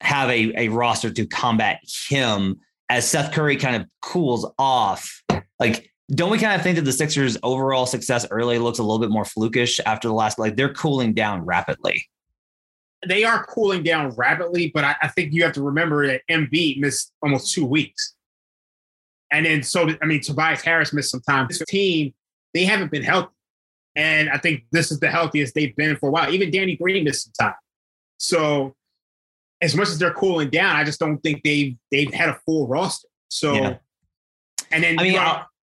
have 0.00 0.28
a, 0.28 0.52
a 0.56 0.68
roster 0.68 1.10
to 1.10 1.26
combat 1.26 1.80
him 2.08 2.60
as 2.88 3.08
Seth 3.08 3.32
Curry 3.32 3.56
kind 3.56 3.76
of 3.76 3.88
cools 4.02 4.50
off. 4.58 5.22
Like, 5.58 5.90
don't 6.14 6.30
we 6.30 6.38
kind 6.38 6.54
of 6.54 6.62
think 6.62 6.76
that 6.76 6.84
the 6.84 6.92
Sixers' 6.92 7.36
overall 7.42 7.86
success 7.86 8.26
early 8.30 8.58
looks 8.58 8.78
a 8.78 8.82
little 8.82 9.00
bit 9.00 9.10
more 9.10 9.24
flukish 9.24 9.80
after 9.86 10.08
the 10.08 10.14
last? 10.14 10.38
Like 10.38 10.56
they're 10.56 10.72
cooling 10.72 11.14
down 11.14 11.44
rapidly. 11.44 12.06
they 13.06 13.24
are 13.24 13.44
cooling 13.46 13.82
down 13.82 14.10
rapidly, 14.10 14.70
but 14.74 14.84
I, 14.84 14.94
I 15.02 15.08
think 15.08 15.32
you 15.32 15.42
have 15.42 15.52
to 15.54 15.62
remember 15.62 16.06
that 16.06 16.22
Embiid 16.30 16.78
missed 16.78 17.12
almost 17.22 17.52
two 17.52 17.64
weeks. 17.66 18.14
And 19.32 19.44
then 19.44 19.62
so 19.62 19.88
I 20.00 20.06
mean 20.06 20.20
Tobias 20.20 20.62
Harris 20.62 20.92
missed 20.92 21.10
some 21.10 21.20
time. 21.22 21.46
This 21.48 21.62
team, 21.66 22.14
they 22.54 22.64
haven't 22.64 22.90
been 22.92 23.02
healthy. 23.02 23.30
And 23.96 24.28
I 24.30 24.38
think 24.38 24.64
this 24.72 24.92
is 24.92 25.00
the 25.00 25.10
healthiest 25.10 25.54
they've 25.54 25.74
been 25.74 25.96
for 25.96 26.08
a 26.08 26.12
while. 26.12 26.32
Even 26.32 26.50
Danny 26.50 26.76
Green 26.76 27.02
missed 27.04 27.24
some 27.36 27.48
time. 27.48 27.56
So 28.18 28.74
as 29.62 29.74
much 29.74 29.88
as 29.88 29.98
they're 29.98 30.12
cooling 30.12 30.50
down, 30.50 30.76
I 30.76 30.84
just 30.84 31.00
don't 31.00 31.18
think 31.18 31.42
they've 31.42 31.76
they've 31.90 32.12
had 32.14 32.28
a 32.28 32.38
full 32.46 32.68
roster. 32.68 33.08
So 33.28 33.54
Yeah. 33.54 33.76
and 34.70 34.84
then 34.84 34.98
I 35.00 35.02
mean, 35.02 35.18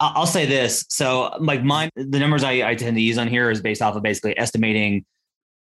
I'll, 0.00 0.26
say 0.26 0.47
this. 0.47 0.87
So, 0.88 1.30
like, 1.40 1.62
mine, 1.62 1.90
the 1.95 2.19
numbers 2.19 2.42
I, 2.42 2.71
I 2.71 2.75
tend 2.75 2.97
to 2.97 3.02
use 3.02 3.19
on 3.19 3.28
here 3.28 3.50
is 3.50 3.61
based 3.61 3.83
off 3.83 3.95
of 3.97 4.02
basically 4.02 4.38
estimating 4.38 5.04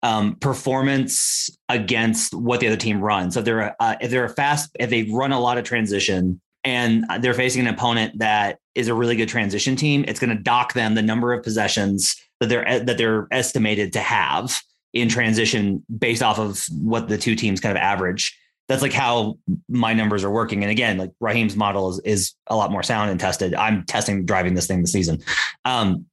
um, 0.03 0.37
performance 0.37 1.49
against 1.71 2.35
what 2.35 2.61
the 2.61 2.67
other 2.67 2.77
team 2.77 3.01
runs. 3.01 3.35
So, 3.35 3.41
if 3.41 3.47
they're 3.47 3.77
uh, 3.81 3.97
if 4.01 4.11
they're 4.11 4.25
a 4.25 4.29
fast, 4.29 4.71
if 4.79 4.91
they 4.91 5.05
run 5.05 5.33
a 5.33 5.41
lot 5.41 5.57
of 5.57 5.65
transition 5.65 6.41
and 6.65 7.05
they're 7.21 7.35
facing 7.35 7.67
an 7.67 7.73
opponent 7.73 8.19
that 8.19 8.59
is 8.75 8.89
a 8.89 8.95
really 8.95 9.17
good 9.17 9.29
transition 9.29 9.75
team, 9.75 10.05
it's 10.07 10.21
going 10.21 10.37
to 10.37 10.43
dock 10.43 10.75
them 10.75 10.95
the 10.95 11.03
number 11.03 11.33
of 11.33 11.43
possessions 11.43 12.15
that 12.41 12.49
they're 12.49 12.81
that 12.81 12.99
they're 12.99 13.27
estimated 13.31 13.95
to 13.95 14.01
have 14.01 14.61
in 14.93 15.09
transition 15.09 15.85
based 15.99 16.23
off 16.23 16.39
of 16.39 16.65
what 16.71 17.09
the 17.09 17.19
two 17.19 17.35
teams 17.35 17.61
kind 17.61 17.77
of 17.77 17.83
average 17.83 18.37
that's 18.69 18.83
like 18.83 18.93
how 18.93 19.39
my 19.69 19.93
numbers 19.93 20.25
are 20.25 20.31
working. 20.31 20.63
And 20.65 20.71
again, 20.71 20.99
like 20.99 21.13
Raheem's 21.21 21.55
model 21.57 21.91
is, 21.91 22.01
is 22.01 22.33
a 22.49 22.57
lot 22.57 22.73
more 22.73 22.83
sound 22.83 23.11
and 23.11 23.21
tested. 23.21 23.55
I'm 23.55 23.85
testing 23.85 24.25
driving 24.27 24.55
this 24.55 24.67
thing 24.67 24.81
this 24.81 24.93
season. 24.93 25.23
Um, 25.65 26.07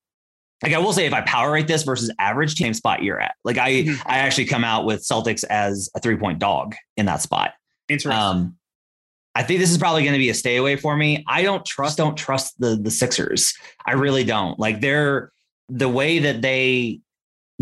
like 0.61 0.73
I 0.73 0.77
will 0.77 0.93
say, 0.93 1.05
if 1.05 1.13
I 1.13 1.21
power 1.21 1.51
rate 1.51 1.67
this 1.67 1.83
versus 1.83 2.11
average 2.19 2.55
team 2.55 2.73
spot 2.73 3.03
you're 3.03 3.19
at, 3.19 3.35
like 3.43 3.57
I, 3.57 3.71
Mhm. 3.83 4.01
I 4.05 4.19
actually 4.19 4.45
come 4.45 4.63
out 4.63 4.85
with 4.85 5.01
Celtics 5.01 5.43
as 5.49 5.89
a 5.95 5.99
three 5.99 6.15
point 6.15 6.39
dog 6.39 6.75
in 6.95 7.05
that 7.07 7.21
spot. 7.21 7.53
interesting. 7.89 8.21
Um, 8.21 8.55
I 9.35 9.41
think 9.41 9.59
this 9.59 9.71
is 9.71 9.79
probably 9.79 10.03
going 10.03 10.13
to 10.13 10.19
be 10.19 10.29
a 10.29 10.33
stay 10.35 10.57
away 10.57 10.75
for 10.75 10.95
me. 10.95 11.23
I 11.27 11.41
don't 11.41 11.65
trust, 11.65 11.97
don't 11.97 12.15
trust 12.15 12.59
the 12.59 12.75
the 12.75 12.91
Sixers. 12.91 13.53
I 13.83 13.93
really 13.93 14.23
don't. 14.23 14.59
Like 14.59 14.79
they're 14.79 15.31
the 15.69 15.89
way 15.89 16.19
that 16.19 16.41
they 16.43 16.99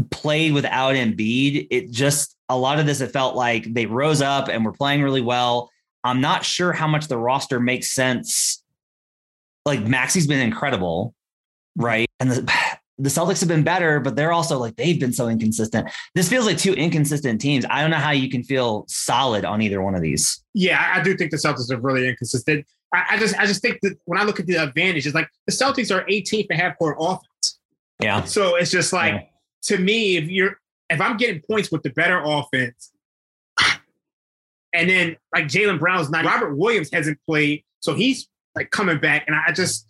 played 0.10 0.54
without 0.54 0.96
Embiid. 0.96 1.68
It 1.72 1.90
just 1.92 2.36
a 2.52 2.58
lot 2.58 2.80
of 2.80 2.86
this. 2.86 3.02
It 3.02 3.12
felt 3.12 3.36
like 3.36 3.74
they 3.74 3.86
rose 3.86 4.22
up 4.22 4.50
and 4.50 4.66
were 4.66 4.74
playing 4.74 5.02
really 5.02 5.22
well. 5.22 5.70
I'm 6.04 6.20
not 6.22 6.44
sure 6.44 6.74
how 6.74 6.88
much 6.88 7.08
the 7.08 7.18
roster 7.18 7.60
makes 7.60 7.92
sense. 7.92 8.64
Like 9.66 9.82
Maxey's 9.86 10.28
been 10.28 10.40
incredible, 10.40 11.14
right? 11.76 12.08
And 12.20 12.30
the 12.32 12.54
the 12.98 13.10
Celtics 13.10 13.40
have 13.40 13.50
been 13.50 13.64
better, 13.64 14.00
but 14.00 14.16
they're 14.16 14.34
also 14.34 14.60
like 14.60 14.76
they've 14.76 15.00
been 15.00 15.14
so 15.14 15.28
inconsistent. 15.28 15.90
This 16.14 16.30
feels 16.30 16.46
like 16.46 16.58
two 16.58 16.74
inconsistent 16.74 17.40
teams. 17.42 17.66
I 17.70 17.82
don't 17.82 17.90
know 17.90 17.98
how 17.98 18.12
you 18.12 18.30
can 18.30 18.44
feel 18.44 18.86
solid 18.88 19.44
on 19.46 19.62
either 19.62 19.82
one 19.82 19.96
of 19.96 20.02
these. 20.02 20.44
Yeah, 20.54 20.92
I 20.96 21.02
do 21.02 21.16
think 21.18 21.32
the 21.32 21.38
Celtics 21.38 21.72
are 21.72 21.80
really 21.80 22.08
inconsistent. 22.08 22.66
I, 22.94 23.04
I 23.12 23.18
just 23.18 23.40
I 23.40 23.46
just 23.46 23.62
think 23.62 23.80
that 23.84 23.98
when 24.06 24.20
I 24.20 24.24
look 24.24 24.40
at 24.40 24.46
the 24.46 24.56
advantages, 24.56 25.14
like 25.14 25.30
the 25.48 25.54
Celtics 25.54 25.96
are 25.96 26.04
18th 26.06 26.48
in 26.50 26.58
half 26.58 26.78
court 26.78 26.98
offense. 27.00 27.60
Yeah. 28.02 28.24
So 28.26 28.56
it's 28.56 28.72
just 28.72 28.92
like 28.92 29.14
Yeah. 29.14 29.22
to 29.78 29.78
me, 29.78 30.18
if 30.18 30.30
you're 30.30 30.60
if 30.92 31.02
I'm 31.02 31.18
getting 31.18 31.42
points 31.42 31.72
with 31.72 31.84
the 31.84 31.90
better 31.90 32.22
offense, 32.24 32.92
and 34.74 34.90
then 34.90 35.18
like 35.34 35.46
Jaylen 35.46 35.80
Brown's 35.80 36.10
not 36.10 36.26
Robert 36.26 36.56
Williams 36.56 36.90
hasn't 36.92 37.20
played, 37.28 37.64
so 37.80 37.96
he's 37.96 38.28
like 38.56 38.70
coming 38.72 39.00
back, 39.00 39.24
and 39.28 39.36
I 39.36 39.52
just 39.52 39.88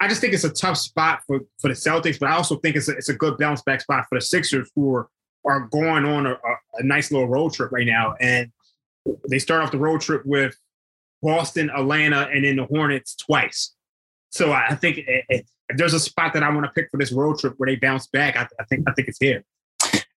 I 0.00 0.08
just 0.08 0.20
think 0.20 0.32
it's 0.34 0.44
a 0.44 0.50
tough 0.50 0.76
spot 0.76 1.22
for 1.26 1.40
for 1.60 1.68
the 1.68 1.74
Celtics, 1.74 2.18
but 2.18 2.28
I 2.28 2.34
also 2.34 2.56
think 2.56 2.76
it's 2.76 2.88
a, 2.88 2.92
it's 2.92 3.08
a 3.08 3.14
good 3.14 3.38
bounce 3.38 3.62
back 3.62 3.80
spot 3.80 4.06
for 4.08 4.18
the 4.18 4.24
Sixers 4.24 4.70
who 4.74 4.94
are 4.94 5.08
are 5.46 5.60
going 5.68 6.04
on 6.04 6.26
a, 6.26 6.32
a, 6.74 6.82
nice 6.82 7.10
little 7.10 7.28
road 7.28 7.52
trip 7.52 7.72
right 7.72 7.86
now, 7.86 8.14
and 8.20 8.50
they 9.28 9.38
start 9.38 9.62
off 9.62 9.70
the 9.70 9.78
road 9.78 10.00
trip 10.02 10.22
with 10.26 10.54
Boston, 11.22 11.70
Atlanta, 11.70 12.28
and 12.32 12.44
then 12.44 12.56
the 12.56 12.66
Hornets 12.66 13.14
twice. 13.16 13.74
So 14.30 14.52
I 14.52 14.74
think 14.74 15.00
if 15.06 15.46
there's 15.76 15.94
a 15.94 16.00
spot 16.00 16.34
that 16.34 16.42
I 16.42 16.50
want 16.50 16.64
to 16.64 16.72
pick 16.72 16.90
for 16.90 16.98
this 16.98 17.12
road 17.12 17.38
trip 17.38 17.54
where 17.56 17.68
they 17.68 17.76
bounce 17.76 18.06
back, 18.06 18.36
I 18.36 18.64
think 18.64 18.88
I 18.88 18.92
think 18.92 19.08
it's 19.08 19.18
here. 19.18 19.44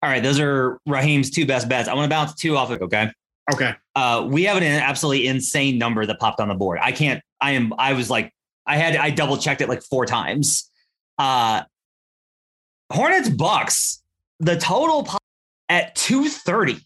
All 0.03 0.09
right. 0.09 0.21
Those 0.21 0.37
are 0.37 0.79
Raheem's 0.85 1.29
two 1.29 1.45
best 1.45 1.69
bets. 1.69 1.87
I 1.87 1.93
want 1.93 2.05
to 2.05 2.09
bounce 2.09 2.35
two 2.35 2.57
off 2.57 2.69
of 2.71 2.81
okay. 2.81 3.09
Okay. 3.53 3.73
Uh, 3.95 4.27
we 4.29 4.43
have 4.43 4.57
an 4.57 4.63
absolutely 4.63 5.27
insane 5.27 5.77
number 5.77 6.05
that 6.05 6.19
popped 6.19 6.41
on 6.41 6.49
the 6.49 6.55
board. 6.55 6.77
I 6.81 6.91
can't, 6.91 7.23
I 7.39 7.51
am, 7.51 7.73
I 7.77 7.93
was 7.93 8.09
like, 8.09 8.33
I 8.65 8.75
had, 8.75 8.97
I 8.97 9.11
double 9.11 9.37
checked 9.37 9.61
it 9.61 9.69
like 9.69 9.81
four 9.81 10.05
times. 10.05 10.69
Uh, 11.17 11.63
Hornets 12.91 13.29
Bucks, 13.29 14.03
the 14.41 14.57
total 14.57 15.03
pop 15.03 15.21
at 15.69 15.95
230. 15.95 16.79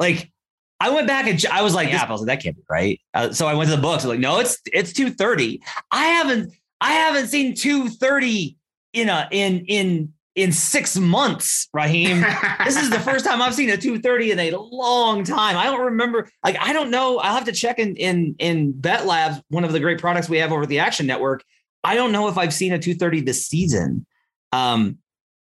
Like, 0.00 0.32
I 0.80 0.90
went 0.90 1.06
back 1.06 1.28
and 1.28 1.44
I 1.46 1.62
was 1.62 1.76
like, 1.76 1.90
yeah, 1.90 2.04
I 2.04 2.10
was 2.10 2.22
like, 2.22 2.26
that 2.26 2.42
can't 2.42 2.56
be 2.56 2.62
right. 2.68 3.00
Uh, 3.14 3.32
so 3.32 3.46
I 3.46 3.54
went 3.54 3.70
to 3.70 3.76
the 3.76 3.82
books. 3.82 4.04
I 4.04 4.08
was 4.08 4.16
like, 4.16 4.20
no, 4.20 4.40
it's 4.40 4.58
it's 4.72 4.92
230. 4.92 5.62
I 5.92 6.06
haven't 6.06 6.52
I 6.80 6.94
haven't 6.94 7.28
seen 7.28 7.54
230 7.54 8.56
in 8.94 9.08
a 9.08 9.28
in 9.30 9.64
in 9.66 10.12
in 10.34 10.52
six 10.52 10.96
months, 10.96 11.68
Raheem 11.74 12.24
this 12.64 12.76
is 12.76 12.90
the 12.90 13.00
first 13.04 13.24
time 13.24 13.42
I've 13.42 13.54
seen 13.54 13.70
a 13.70 13.76
230 13.76 14.32
in 14.32 14.38
a 14.38 14.50
long 14.56 15.24
time. 15.24 15.56
I 15.56 15.64
don't 15.64 15.84
remember, 15.84 16.28
like, 16.44 16.56
I 16.58 16.72
don't 16.72 16.90
know. 16.90 17.18
I'll 17.18 17.34
have 17.34 17.44
to 17.44 17.52
check 17.52 17.78
in 17.78 17.96
in 17.96 18.34
in 18.38 18.72
Bet 18.72 19.06
Labs, 19.06 19.42
one 19.48 19.64
of 19.64 19.72
the 19.72 19.80
great 19.80 19.98
products 19.98 20.28
we 20.28 20.38
have 20.38 20.52
over 20.52 20.62
at 20.62 20.68
the 20.68 20.78
Action 20.78 21.06
Network. 21.06 21.44
I 21.84 21.96
don't 21.96 22.12
know 22.12 22.28
if 22.28 22.38
I've 22.38 22.54
seen 22.54 22.72
a 22.72 22.78
230 22.78 23.22
this 23.22 23.46
season. 23.46 24.06
Um, 24.52 24.98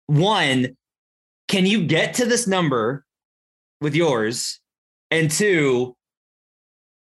one, 0.06 0.76
can 1.48 1.66
you 1.66 1.86
get 1.86 2.14
to 2.14 2.24
this 2.24 2.46
number 2.46 3.04
with 3.80 3.94
yours? 3.94 4.60
And 5.10 5.30
two, 5.30 5.94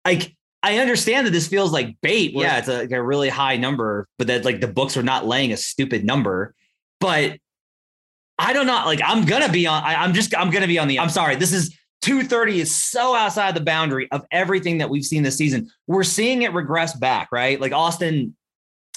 like 0.05 0.35
I 0.63 0.79
understand 0.79 1.27
that 1.27 1.31
this 1.31 1.47
feels 1.47 1.73
like 1.73 1.97
bait. 2.01 2.33
Yeah, 2.33 2.59
it's 2.59 2.69
a, 2.69 2.79
like 2.79 2.93
a 2.93 3.03
really 3.03 3.29
high 3.29 3.57
number, 3.57 4.09
but 4.19 4.27
that 4.27 4.45
like 4.45 4.61
the 4.61 4.69
books 4.69 4.97
are 4.97 5.03
not 5.03 5.27
laying 5.27 5.53
a 5.53 5.57
stupid 5.57 6.05
number. 6.05 6.55
But 6.99 7.39
I 8.41 8.53
don't 8.53 8.67
know. 8.67 8.83
Like 8.87 9.01
I'm 9.05 9.25
gonna 9.25 9.51
be 9.51 9.67
on. 9.67 9.83
I, 9.83 9.97
I'm 9.97 10.15
just. 10.15 10.37
I'm 10.37 10.51
gonna 10.51 10.67
be 10.67 10.79
on 10.79 10.89
the. 10.89 10.99
I'm 10.99 11.11
sorry. 11.11 11.37
This 11.37 11.53
is 11.53 11.77
230 12.03 12.61
is 12.61 12.75
so 12.75 13.15
outside 13.15 13.55
the 13.55 13.61
boundary 13.61 14.11
of 14.11 14.25
everything 14.31 14.79
that 14.79 14.89
we've 14.89 15.05
seen 15.05 15.23
this 15.23 15.37
season. 15.37 15.71
We're 15.87 16.05
seeing 16.05 16.43
it 16.43 16.53
regress 16.53 16.97
back, 16.97 17.29
right? 17.31 17.61
Like 17.61 17.73
Austin 17.73 18.35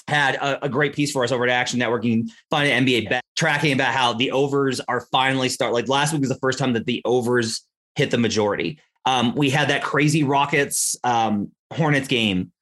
had 0.08 0.36
a, 0.36 0.64
a 0.64 0.68
great 0.68 0.94
piece 0.94 1.12
for 1.12 1.24
us 1.24 1.32
over 1.32 1.44
at 1.44 1.50
Action 1.50 1.78
Network. 1.78 2.04
You 2.04 2.24
can 2.24 2.32
find 2.50 2.70
an 2.70 2.86
NBA 2.86 3.10
bet 3.10 3.22
tracking 3.36 3.72
about 3.72 3.92
how 3.92 4.12
the 4.14 4.30
overs 4.30 4.80
are 4.88 5.02
finally 5.12 5.48
start. 5.48 5.72
Like 5.72 5.88
last 5.88 6.12
week 6.12 6.20
was 6.20 6.30
the 6.30 6.36
first 6.36 6.58
time 6.58 6.72
that 6.74 6.86
the 6.86 7.02
overs 7.04 7.66
hit 7.96 8.10
the 8.10 8.18
majority. 8.18 8.78
Um, 9.06 9.34
we 9.34 9.50
had 9.50 9.68
that 9.68 9.82
crazy 9.82 10.24
Rockets 10.24 10.96
um, 11.04 11.50
Hornets 11.72 12.08
game 12.08 12.52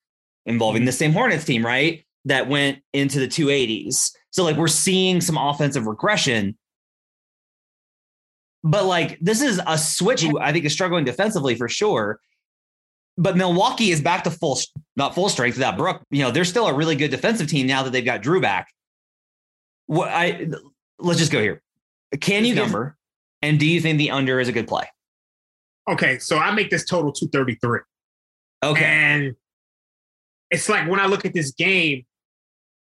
involving 0.47 0.85
the 0.85 0.93
same 0.93 1.13
Hornets 1.13 1.45
team, 1.45 1.65
right? 1.65 2.05
That 2.25 2.49
went 2.49 2.79
into 2.93 3.21
the 3.21 3.29
280s. 3.29 4.13
So 4.31 4.45
like 4.45 4.57
we're 4.57 4.69
seeing 4.69 5.21
some 5.21 5.37
offensive 5.37 5.87
regression. 5.87 6.57
But 8.65 8.85
like 8.85 9.19
this 9.21 9.43
is 9.43 9.61
a 9.67 9.77
switch 9.77 10.23
who 10.23 10.39
I 10.39 10.53
think 10.53 10.65
is 10.65 10.73
struggling 10.73 11.05
defensively 11.05 11.55
for 11.55 11.69
sure. 11.69 12.21
But 13.19 13.37
Milwaukee 13.37 13.91
is 13.91 14.01
back 14.01 14.25
to 14.25 14.31
full, 14.31 14.59
not 14.97 15.15
full 15.15 15.29
strength 15.29 15.57
without 15.57 15.77
Brook. 15.77 16.03
You 16.11 16.23
know, 16.23 16.31
they're 16.31 16.45
still 16.45 16.67
a 16.67 16.75
really 16.75 16.97
good 16.97 17.11
defensive 17.11 17.49
team 17.49 17.67
now 17.67 17.83
that 17.83 17.91
they've 17.91 18.05
got 18.05 18.23
Jrue 18.23 18.41
back. 18.41 18.69
What 19.87 20.09
I 20.09 20.49
let's 20.99 21.19
just 21.19 21.33
go 21.33 21.41
here. 21.41 21.63
Can 22.21 22.45
you 22.45 22.55
number? 22.55 22.97
And 23.43 23.59
do 23.59 23.67
you 23.67 23.81
think 23.81 23.99
the 23.99 24.11
under 24.11 24.39
is 24.39 24.49
a 24.49 24.53
good 24.53 24.69
play? 24.69 24.87
Okay, 25.91 26.19
so 26.19 26.39
I 26.39 26.53
make 26.53 26.71
this 26.71 26.85
total 26.85 27.13
233. 27.13 27.81
Okay. 28.63 28.85
And 28.85 29.35
it's 30.51 30.69
like 30.69 30.89
when 30.89 31.01
I 31.01 31.07
look 31.07 31.25
at 31.25 31.35
this 31.35 31.51
game, 31.51 32.05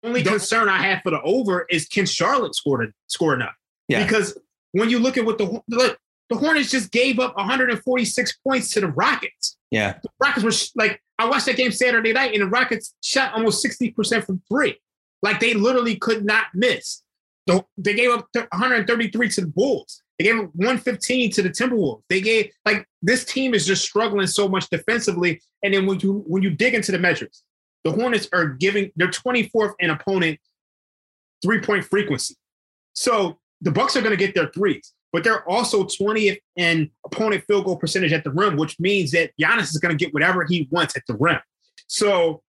only 0.03 0.23
concern 0.23 0.69
I 0.69 0.83
have 0.83 1.03
for 1.03 1.11
the 1.11 1.21
over 1.23 1.67
is 1.71 1.87
can 1.87 2.07
Charlotte 2.07 2.55
score 2.55 2.79
to, 2.79 2.93
score 3.07 3.35
enough? 3.35 3.55
Yeah. 3.87 4.03
Because 4.03 4.37
when 4.73 4.91
you 4.91 4.99
look 4.99 5.17
at 5.17 5.25
what 5.25 5.39
the 5.39 5.61
look, 5.69 5.99
the 6.29 6.37
Hornets 6.37 6.71
just 6.71 6.91
gave 6.93 7.19
up 7.19 7.37
146 7.37 8.39
points 8.47 8.71
to 8.73 8.81
the 8.81 8.89
Rockets. 8.89 9.57
Yeah. 9.71 9.99
The 10.03 10.09
Rockets 10.21 10.45
were 10.45 10.81
like, 10.83 11.01
I 11.19 11.27
watched 11.29 11.47
that 11.47 11.57
game 11.57 11.73
Saturday 11.73 12.13
night, 12.13 12.33
and 12.35 12.43
the 12.43 12.47
Rockets 12.47 12.95
shot 13.03 13.33
almost 13.35 13.65
60% 13.65 14.25
from 14.25 14.43
three. 14.51 14.79
Like 15.23 15.41
they 15.41 15.55
literally 15.55 15.97
could 15.97 16.25
not 16.25 16.47
miss. 16.55 17.03
The- 17.47 17.65
They 17.77 17.95
gave 17.95 18.11
up 18.11 18.29
133 18.35 19.29
to 19.31 19.41
the 19.41 19.47
Bulls. 19.49 20.03
They 20.19 20.25
gave 20.25 20.39
up 20.39 20.51
115 20.55 21.31
to 21.33 21.43
the 21.43 21.49
Timberwolves. 21.51 22.03
They 22.09 22.21
gave 22.21 22.51
like 22.65 22.87
this 23.03 23.25
team 23.25 23.55
is 23.55 23.65
just 23.67 23.83
struggling 23.85 24.27
so 24.27 24.49
much 24.49 24.69
defensively. 24.69 25.41
And 25.63 25.73
then 25.73 25.87
when 25.87 26.01
you 26.01 26.25
when 26.27 26.43
you 26.43 26.51
dig 26.51 26.75
into 26.75 26.93
the 26.93 26.99
metrics, 26.99 27.43
the 27.85 27.93
Hornets 27.93 28.29
are 28.33 28.47
giving 28.49 28.91
they're 28.97 29.09
24th 29.09 29.75
in 29.79 29.91
opponent 29.91 30.39
three 31.43 31.61
point 31.61 31.85
frequency. 31.85 32.35
So 32.95 33.39
the 33.61 33.71
Bucks 33.71 33.97
are 33.97 34.01
going 34.01 34.17
to 34.17 34.17
get 34.17 34.35
their 34.35 34.49
threes, 34.49 34.93
but 35.13 35.25
they're 35.25 35.49
also 35.49 35.85
20th 35.85 36.39
in 36.57 36.91
opponent 37.05 37.45
field 37.47 37.65
goal 37.65 37.77
percentage 37.77 38.13
at 38.13 38.25
the 38.25 38.31
rim, 38.31 38.57
which 38.57 38.79
means 38.79 39.11
that 39.13 39.31
Giannis 39.41 39.71
is 39.71 39.79
going 39.79 39.97
to 39.97 40.05
get 40.05 40.15
whatever 40.15 40.45
he 40.45 40.69
wants 40.71 40.97
at 40.97 41.03
the 41.07 41.17
rim. 41.17 41.41
So 41.87 42.43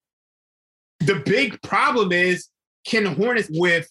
the 0.99 1.21
big 1.25 1.61
problem 1.61 2.11
is 2.11 2.47
can 2.85 3.03
the 3.03 3.11
Hornets 3.11 3.49
with 3.51 3.89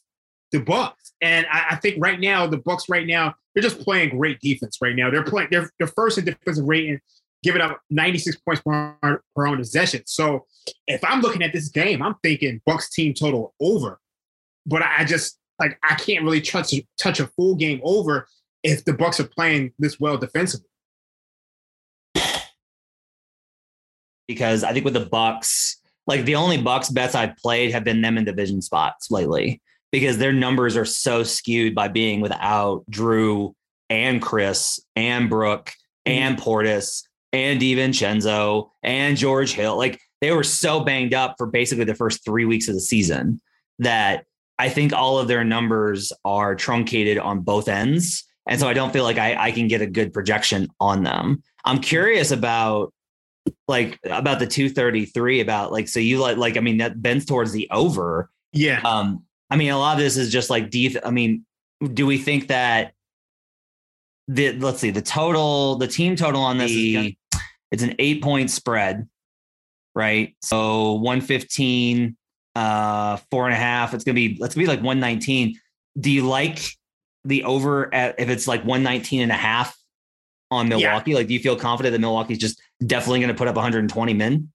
the 0.53 0.61
Bucks? 0.61 1.13
And 1.21 1.47
I, 1.51 1.67
I 1.71 1.77
think 1.77 1.97
right 1.99 2.21
now 2.21 2.47
the 2.47 2.59
Bucks 2.59 2.89
right 2.89 3.07
now 3.07 3.35
they're 3.55 3.63
just 3.63 3.81
playing 3.81 4.11
great 4.11 4.41
defense 4.41 4.79
right 4.81 4.95
now. 4.95 5.11
They're 5.11 5.25
playing 5.25 5.49
they're, 5.51 5.69
they're 5.79 5.89
first 5.89 6.19
in 6.19 6.25
defensive 6.25 6.65
rating, 6.65 7.01
giving 7.43 7.61
up 7.61 7.81
96 7.91 8.37
points 8.39 8.63
per, 8.63 9.23
per 9.35 9.47
own 9.47 9.59
possession. 9.59 10.03
So 10.07 10.47
if 10.87 11.03
I'm 11.05 11.21
looking 11.21 11.43
at 11.43 11.53
this 11.53 11.69
game, 11.69 12.03
I'm 12.03 12.15
thinking 12.23 12.61
Bucks 12.65 12.91
team 12.91 13.15
total 13.15 13.55
over. 13.61 13.99
But 14.67 14.83
I, 14.83 14.99
I 14.99 15.05
just 15.05 15.39
like 15.59 15.79
I 15.83 15.95
can't 15.95 16.25
really 16.25 16.41
touch 16.41 16.73
touch 16.99 17.21
a 17.21 17.27
full 17.27 17.55
game 17.55 17.81
over 17.83 18.27
if 18.63 18.85
the 18.85 18.93
Bucks 18.93 19.21
are 19.21 19.29
playing 19.29 19.73
this 19.79 19.99
well 20.01 20.19
defensively. 20.19 20.69
because 24.29 24.63
I 24.63 24.73
think 24.73 24.85
with 24.85 24.95
the 24.95 25.07
Bucks, 25.07 25.81
like 26.07 26.25
the 26.25 26.37
only 26.37 26.59
Bucks 26.59 26.91
bets 26.91 27.15
I've 27.17 27.37
played 27.39 27.73
have 27.73 27.83
been 27.83 28.03
them 28.03 28.17
in 28.17 28.25
division 28.25 28.63
spots 28.63 29.11
lately 29.11 29.61
because 29.91 30.19
their 30.19 30.33
numbers 30.33 30.77
are 30.77 30.85
so 30.85 31.25
skewed 31.25 31.75
by 31.75 31.89
being 31.89 32.21
without 32.21 32.85
Jrue 32.91 33.55
and 33.91 34.23
Khris 34.23 34.79
and 34.95 35.29
Brook 35.29 35.73
mm-hmm. 36.07 36.23
and 36.23 36.39
Portis 36.39 37.03
and 37.33 37.61
DiVincenzo 37.61 38.69
and 38.83 39.17
George 39.17 39.53
Hill. 39.53 39.77
Like 39.77 39.99
they 40.21 40.31
were 40.31 40.45
so 40.45 40.81
banged 40.81 41.15
up 41.15 41.35
for 41.39 41.47
basically 41.47 41.85
the 41.85 41.95
first 41.95 42.25
three 42.25 42.45
weeks 42.45 42.69
of 42.69 42.75
the 42.75 42.81
season 42.81 43.41
that 43.79 44.25
I 44.59 44.69
think 44.69 44.93
all 44.93 45.19
of 45.19 45.29
their 45.29 45.45
numbers 45.45 46.13
are 46.25 46.55
truncated 46.55 47.19
on 47.19 47.41
both 47.41 47.69
ends. 47.69 48.25
And 48.49 48.59
so 48.59 48.67
I 48.67 48.73
don't 48.73 48.93
feel 48.93 49.05
like 49.05 49.19
I, 49.19 49.37
I 49.37 49.53
can 49.53 49.69
get 49.69 49.83
a 49.83 49.87
good 49.87 50.13
projection 50.13 50.69
on 50.81 51.05
them. 51.05 51.43
I'm 51.65 51.81
curious 51.81 52.31
about 52.31 52.93
like 53.67 53.99
about 54.05 54.39
the 54.39 54.47
233 54.47 55.41
about 55.41 55.73
like 55.73 55.89
so 55.89 56.01
you 56.01 56.19
like 56.19 56.37
like 56.37 56.57
I 56.57 56.61
mean 56.61 56.79
that 56.79 57.01
bends 57.01 57.25
towards 57.25 57.53
the 57.53 57.69
over. 57.71 58.31
Yeah. 58.53 58.81
Um 58.85 59.25
I 59.51 59.57
mean 59.57 59.71
a 59.71 59.79
lot 59.79 59.97
of 59.97 60.03
this 60.03 60.17
is 60.17 60.33
just 60.33 60.51
like 60.51 60.71
do 60.71 60.79
you, 60.81 60.99
I 61.05 61.11
mean 61.11 61.45
do 61.93 62.07
we 62.07 62.19
think 62.19 62.49
that 62.49 62.93
the 64.27 64.53
let's 64.53 64.81
see 64.81 64.91
the 64.91 65.03
total 65.03 65.77
the 65.77 65.87
team 65.87 66.17
total 66.17 66.43
on 66.43 66.59
this 66.59 66.71
is 66.71 67.13
it's 67.71 67.83
an 67.83 67.95
8 67.99 68.23
point 68.23 68.51
spread 68.51 69.09
right 69.95 70.35
so 70.43 70.95
115 70.95 72.17
uh 72.55 73.17
four 73.31 73.47
and 73.47 73.55
a 73.55 73.59
half 73.59 73.95
it's 73.95 74.05
gonna 74.05 74.15
be 74.15 74.37
let's 74.41 74.55
be 74.55 74.67
like 74.67 74.81
119 74.81 75.59
do 75.99 76.11
you 76.11 76.27
like 76.27 76.61
the 77.25 77.45
over 77.45 77.93
at 77.95 78.19
if 78.19 78.29
it's 78.29 78.47
like 78.49 78.61
119 78.61 79.23
and 79.23 79.33
a 79.33 79.37
half 79.37 79.77
on 80.51 80.69
Milwaukee? 80.69 81.11
Yeah. 81.11 81.17
Like, 81.19 81.27
do 81.29 81.35
you 81.35 81.41
feel 81.41 81.57
confident 81.57 81.93
that 81.93 82.01
Milwaukee's 82.01 82.39
just 82.39 82.61
definitely 82.85 83.21
going 83.21 83.29
to 83.29 83.35
put 83.35 83.49
up 83.49 83.55
120 83.55 84.15
men? 84.15 84.51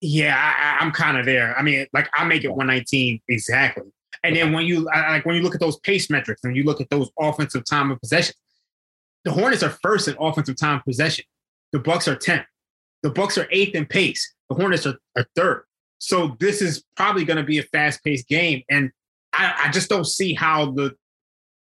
Yeah, 0.00 0.36
I, 0.36 0.84
am 0.84 0.92
kind 0.92 1.16
of 1.16 1.24
there. 1.24 1.56
I 1.56 1.62
mean, 1.62 1.86
like 1.92 2.08
I 2.14 2.24
make 2.24 2.44
it 2.44 2.48
119 2.48 3.20
exactly. 3.28 3.84
And 4.22 4.36
then 4.36 4.52
when 4.52 4.66
you 4.66 4.80
like 4.80 5.24
when 5.24 5.36
you 5.36 5.42
look 5.42 5.54
at 5.54 5.60
those 5.60 5.78
pace 5.80 6.10
metrics 6.10 6.42
and 6.44 6.56
you 6.56 6.64
look 6.64 6.80
at 6.80 6.90
those 6.90 7.10
offensive 7.18 7.64
time 7.64 7.90
of 7.90 8.00
possession, 8.00 8.34
the 9.24 9.30
Hornets 9.30 9.62
are 9.62 9.70
first 9.82 10.08
in 10.08 10.16
offensive 10.18 10.56
time 10.56 10.82
possession. 10.84 11.24
The 11.72 11.78
Bucks 11.78 12.08
are 12.08 12.16
10th. 12.16 12.44
The 13.02 13.10
Bucks 13.10 13.38
are 13.38 13.46
eighth 13.50 13.74
in 13.74 13.86
pace. 13.86 14.34
The 14.48 14.56
Hornets 14.56 14.86
are, 14.86 14.96
are 15.16 15.26
third. 15.34 15.64
So 15.98 16.36
this 16.40 16.60
is 16.60 16.84
probably 16.96 17.24
going 17.24 17.38
to 17.38 17.42
be 17.42 17.58
a 17.58 17.62
fast-paced 17.62 18.28
game, 18.28 18.62
and 18.70 18.90
I, 19.32 19.64
I 19.64 19.70
just 19.70 19.88
don't 19.88 20.06
see 20.06 20.34
how 20.34 20.72
the 20.72 20.94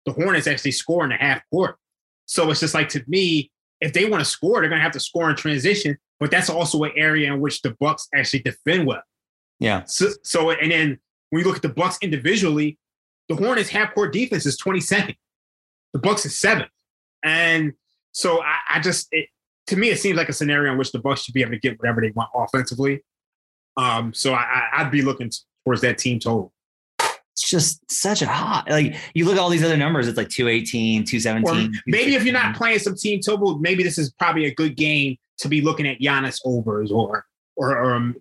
the 0.07 0.13
Hornets 0.13 0.47
actually 0.47 0.71
score 0.73 1.05
in 1.05 1.11
the 1.11 1.17
half 1.17 1.43
court. 1.51 1.77
So 2.27 2.51
it's 2.51 2.61
just 2.61 2.75
like 2.75 2.89
to 2.91 3.05
me, 3.07 3.51
if 3.81 3.93
they 3.93 4.07
want 4.07 4.23
to 4.23 4.25
score, 4.25 4.61
they're 4.61 4.69
going 4.69 4.79
to 4.79 4.83
have 4.83 4.93
to 4.93 5.01
score 5.01 5.29
in 5.29 5.37
transition. 5.37 5.99
But 6.19 6.31
that's 6.31 6.51
also 6.51 6.83
an 6.85 6.93
area 6.97 7.33
in 7.33 7.41
which 7.41 7.63
the 7.63 7.77
Bucks 7.81 8.09
actually 8.15 8.41
defend 8.41 8.87
well. 8.87 9.03
Yeah. 9.59 9.85
So, 9.85 10.09
so 10.23 10.51
and 10.51 10.71
then 10.71 10.99
when 11.31 11.43
you 11.43 11.47
look 11.47 11.57
at 11.57 11.63
the 11.63 11.71
Bucks 11.71 11.99
individually, 12.03 12.79
the 13.29 13.37
Hornets 13.37 13.71
half 13.71 13.95
court 13.95 14.13
defense 14.13 14.47
is 14.47 14.61
22nd. 14.61 15.17
The 15.93 15.99
Bucks 15.99 16.27
is 16.27 16.39
seventh. 16.39 16.69
And 17.23 17.73
so 18.13 18.43
I, 18.43 18.57
I 18.69 18.81
just 18.81 19.09
it, 19.13 19.29
to 19.69 19.77
me 19.77 19.91
it 19.91 19.99
seems 19.99 20.17
like 20.17 20.29
a 20.29 20.33
scenario 20.33 20.73
in 20.73 20.79
which 20.79 20.93
the 20.93 20.99
Bucks 20.99 21.23
should 21.23 21.35
be 21.35 21.43
able 21.43 21.53
to 21.53 21.59
get 21.59 21.79
whatever 21.79 22.01
they 22.01 22.11
want 22.11 22.31
offensively. 22.35 23.03
Um, 23.83 24.13
so 24.13 24.35
I, 24.35 24.69
I'd 24.75 24.91
be 24.91 25.03
looking 25.03 25.31
towards 25.65 25.81
that 25.83 25.99
team 25.99 26.19
total 26.19 26.53
it's 27.41 27.49
just 27.49 27.91
such 27.91 28.23
a 28.23 28.27
hot. 28.27 28.69
Like 28.69 28.97
you 29.15 29.25
look 29.25 29.35
at 29.35 29.41
all 29.41 29.49
these 29.49 29.65
other 29.65 29.77
numbers, 29.77 30.09
it's 30.09 30.17
like 30.17 30.29
218, 30.29 31.05
217. 31.05 31.73
maybe 31.87 32.15
if 32.15 32.25
you're 32.25 32.35
not 32.35 32.55
playing 32.55 32.79
some 32.79 32.95
team 32.95 33.21
total, 33.21 33.59
maybe 33.59 33.83
this 33.83 33.99
is 33.99 34.13
probably 34.13 34.47
a 34.47 34.55
good 34.55 34.77
game 34.77 35.17
to 35.39 35.49
be 35.49 35.61
looking 35.61 35.87
at 35.89 35.99
Giannis 36.01 36.41
overs 36.45 36.91
or 36.91 37.25
or, 37.57 37.77
or 37.77 37.95
um, 37.95 38.17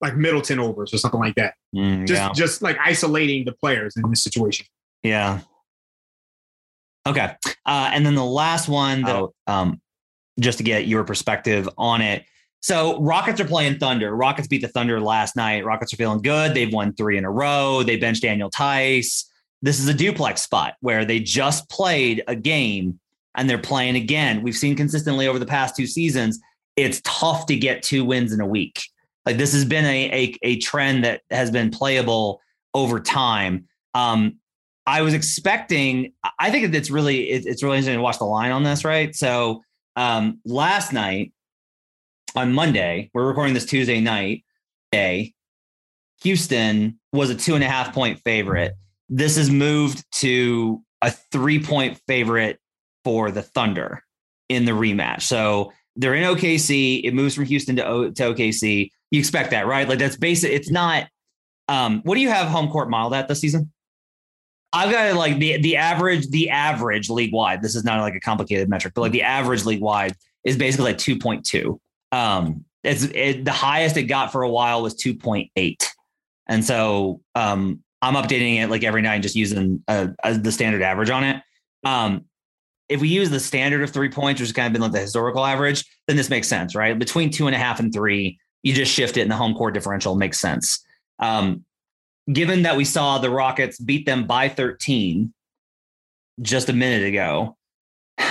like 0.00 0.16
Middleton 0.16 0.58
overs 0.58 0.92
or 0.92 0.98
something 0.98 1.20
like 1.20 1.34
that. 1.36 1.54
Mm, 1.74 2.06
just 2.06 2.20
yeah. 2.20 2.32
just 2.32 2.62
like 2.62 2.76
isolating 2.84 3.44
the 3.44 3.52
players 3.52 3.96
in 3.96 4.08
this 4.10 4.22
situation. 4.22 4.66
Yeah. 5.02 5.40
Okay. 7.06 7.34
Uh, 7.66 7.90
and 7.92 8.04
then 8.04 8.14
the 8.14 8.24
last 8.24 8.68
one 8.68 9.02
that 9.02 9.16
oh. 9.16 9.34
um, 9.46 9.80
just 10.38 10.58
to 10.58 10.64
get 10.64 10.86
your 10.86 11.04
perspective 11.04 11.68
on 11.76 12.00
it 12.00 12.24
so 12.62 13.00
Rockets 13.00 13.40
are 13.40 13.44
playing 13.44 13.78
Thunder. 13.78 14.14
Rockets 14.14 14.46
beat 14.46 14.62
the 14.62 14.68
Thunder 14.68 15.00
last 15.00 15.34
night. 15.34 15.64
Rockets 15.64 15.92
are 15.92 15.96
feeling 15.96 16.22
good. 16.22 16.54
They've 16.54 16.72
won 16.72 16.94
three 16.94 17.18
in 17.18 17.24
a 17.24 17.30
row. 17.30 17.82
They 17.82 17.96
benched 17.96 18.22
Daniel 18.22 18.50
Theis. 18.50 19.24
This 19.62 19.80
is 19.80 19.88
a 19.88 19.94
duplex 19.94 20.42
spot 20.42 20.74
where 20.80 21.04
they 21.04 21.18
just 21.18 21.68
played 21.68 22.22
a 22.28 22.36
game 22.36 23.00
and 23.34 23.50
they're 23.50 23.58
playing 23.58 23.96
again. 23.96 24.42
We've 24.42 24.56
seen 24.56 24.76
consistently 24.76 25.26
over 25.26 25.40
the 25.40 25.46
past 25.46 25.74
two 25.74 25.86
seasons, 25.86 26.38
it's 26.76 27.00
tough 27.04 27.46
to 27.46 27.56
get 27.56 27.82
two 27.82 28.04
wins 28.04 28.32
in 28.32 28.40
a 28.40 28.46
week. 28.46 28.82
Like 29.26 29.38
this 29.38 29.52
has 29.52 29.64
been 29.64 29.84
a 29.84 30.10
a, 30.10 30.36
a 30.42 30.58
trend 30.58 31.04
that 31.04 31.22
has 31.30 31.50
been 31.50 31.70
playable 31.70 32.40
over 32.74 33.00
time. 33.00 33.66
Um, 33.94 34.36
I 34.86 35.02
was 35.02 35.14
expecting. 35.14 36.12
I 36.38 36.50
think 36.50 36.70
that 36.70 36.76
it's 36.76 36.90
really 36.90 37.28
it's 37.28 37.62
really 37.62 37.78
interesting 37.78 37.98
to 37.98 38.02
watch 38.02 38.18
the 38.18 38.24
line 38.24 38.52
on 38.52 38.62
this, 38.62 38.84
right? 38.84 39.14
So 39.14 39.62
um, 39.96 40.40
last 40.44 40.92
night 40.92 41.32
on 42.34 42.52
Monday, 42.52 43.10
we're 43.14 43.26
recording 43.26 43.54
this 43.54 43.66
Tuesday 43.66 44.00
night. 44.00 44.44
Day, 44.90 45.32
Houston 46.22 46.98
was 47.12 47.30
a 47.30 47.34
two 47.34 47.54
and 47.54 47.64
a 47.64 47.68
half 47.68 47.94
point 47.94 48.20
favorite. 48.24 48.74
This 49.08 49.36
has 49.36 49.50
moved 49.50 50.04
to 50.20 50.82
a 51.00 51.10
three 51.10 51.62
point 51.62 51.98
favorite 52.06 52.58
for 53.04 53.30
the 53.30 53.42
Thunder 53.42 54.02
in 54.48 54.64
the 54.64 54.72
rematch. 54.72 55.22
So 55.22 55.72
they're 55.96 56.14
in 56.14 56.24
OKC. 56.24 57.02
It 57.04 57.14
moves 57.14 57.34
from 57.34 57.44
Houston 57.46 57.76
to, 57.76 57.86
o- 57.86 58.10
to 58.10 58.22
OKC. 58.22 58.90
You 59.10 59.18
expect 59.18 59.50
that, 59.50 59.66
right? 59.66 59.88
Like 59.88 59.98
that's 59.98 60.16
basic. 60.16 60.52
It's 60.52 60.70
not. 60.70 61.08
Um, 61.68 62.02
what 62.04 62.16
do 62.16 62.20
you 62.20 62.28
have 62.28 62.48
home 62.48 62.68
court 62.68 62.90
mild 62.90 63.14
at 63.14 63.28
this 63.28 63.40
season? 63.40 63.72
I've 64.72 64.90
got 64.90 65.14
like 65.16 65.38
the 65.38 65.60
the 65.60 65.76
average 65.76 66.28
the 66.30 66.50
average 66.50 67.10
league 67.10 67.32
wide. 67.32 67.62
This 67.62 67.74
is 67.74 67.84
not 67.84 68.00
like 68.00 68.14
a 68.14 68.20
complicated 68.20 68.68
metric, 68.68 68.94
but 68.94 69.02
like 69.02 69.12
the 69.12 69.22
average 69.22 69.64
league 69.64 69.82
wide 69.82 70.14
is 70.44 70.56
basically 70.56 70.86
like 70.86 70.98
two 70.98 71.18
point 71.18 71.44
two. 71.44 71.80
Um, 72.12 72.64
it's 72.84 73.04
it, 73.04 73.44
the 73.44 73.52
highest 73.52 73.96
it 73.96 74.04
got 74.04 74.32
for 74.32 74.42
a 74.42 74.48
while 74.48 74.82
was 74.82 74.94
2.8. 74.94 75.86
And 76.48 76.64
so 76.64 77.20
um, 77.34 77.82
I'm 78.02 78.14
updating 78.14 78.62
it 78.62 78.68
like 78.68 78.84
every 78.84 79.02
night 79.02 79.14
and 79.14 79.22
just 79.22 79.36
using 79.36 79.82
a, 79.88 80.10
a, 80.22 80.36
the 80.36 80.52
standard 80.52 80.82
average 80.82 81.10
on 81.10 81.24
it. 81.24 81.42
Um, 81.84 82.24
if 82.88 83.00
we 83.00 83.08
use 83.08 83.30
the 83.30 83.40
standard 83.40 83.82
of 83.82 83.90
three 83.90 84.10
points, 84.10 84.40
which 84.40 84.48
has 84.48 84.52
kind 84.52 84.66
of 84.66 84.72
been 84.72 84.82
like 84.82 84.92
the 84.92 85.00
historical 85.00 85.46
average, 85.46 85.84
then 86.06 86.16
this 86.16 86.28
makes 86.28 86.48
sense, 86.48 86.74
right? 86.74 86.98
Between 86.98 87.30
two 87.30 87.46
and 87.46 87.56
a 87.56 87.58
half 87.58 87.80
and 87.80 87.92
three, 87.92 88.38
you 88.62 88.74
just 88.74 88.92
shift 88.92 89.16
it 89.16 89.22
and 89.22 89.30
the 89.30 89.36
home 89.36 89.54
court 89.54 89.74
differential 89.74 90.14
makes 90.14 90.38
sense. 90.40 90.84
Um, 91.18 91.64
given 92.30 92.62
that 92.62 92.76
we 92.76 92.84
saw 92.84 93.18
the 93.18 93.30
Rockets 93.30 93.78
beat 93.78 94.04
them 94.04 94.26
by 94.26 94.48
13 94.48 95.32
just 96.40 96.68
a 96.68 96.72
minute 96.72 97.06
ago, 97.06 97.56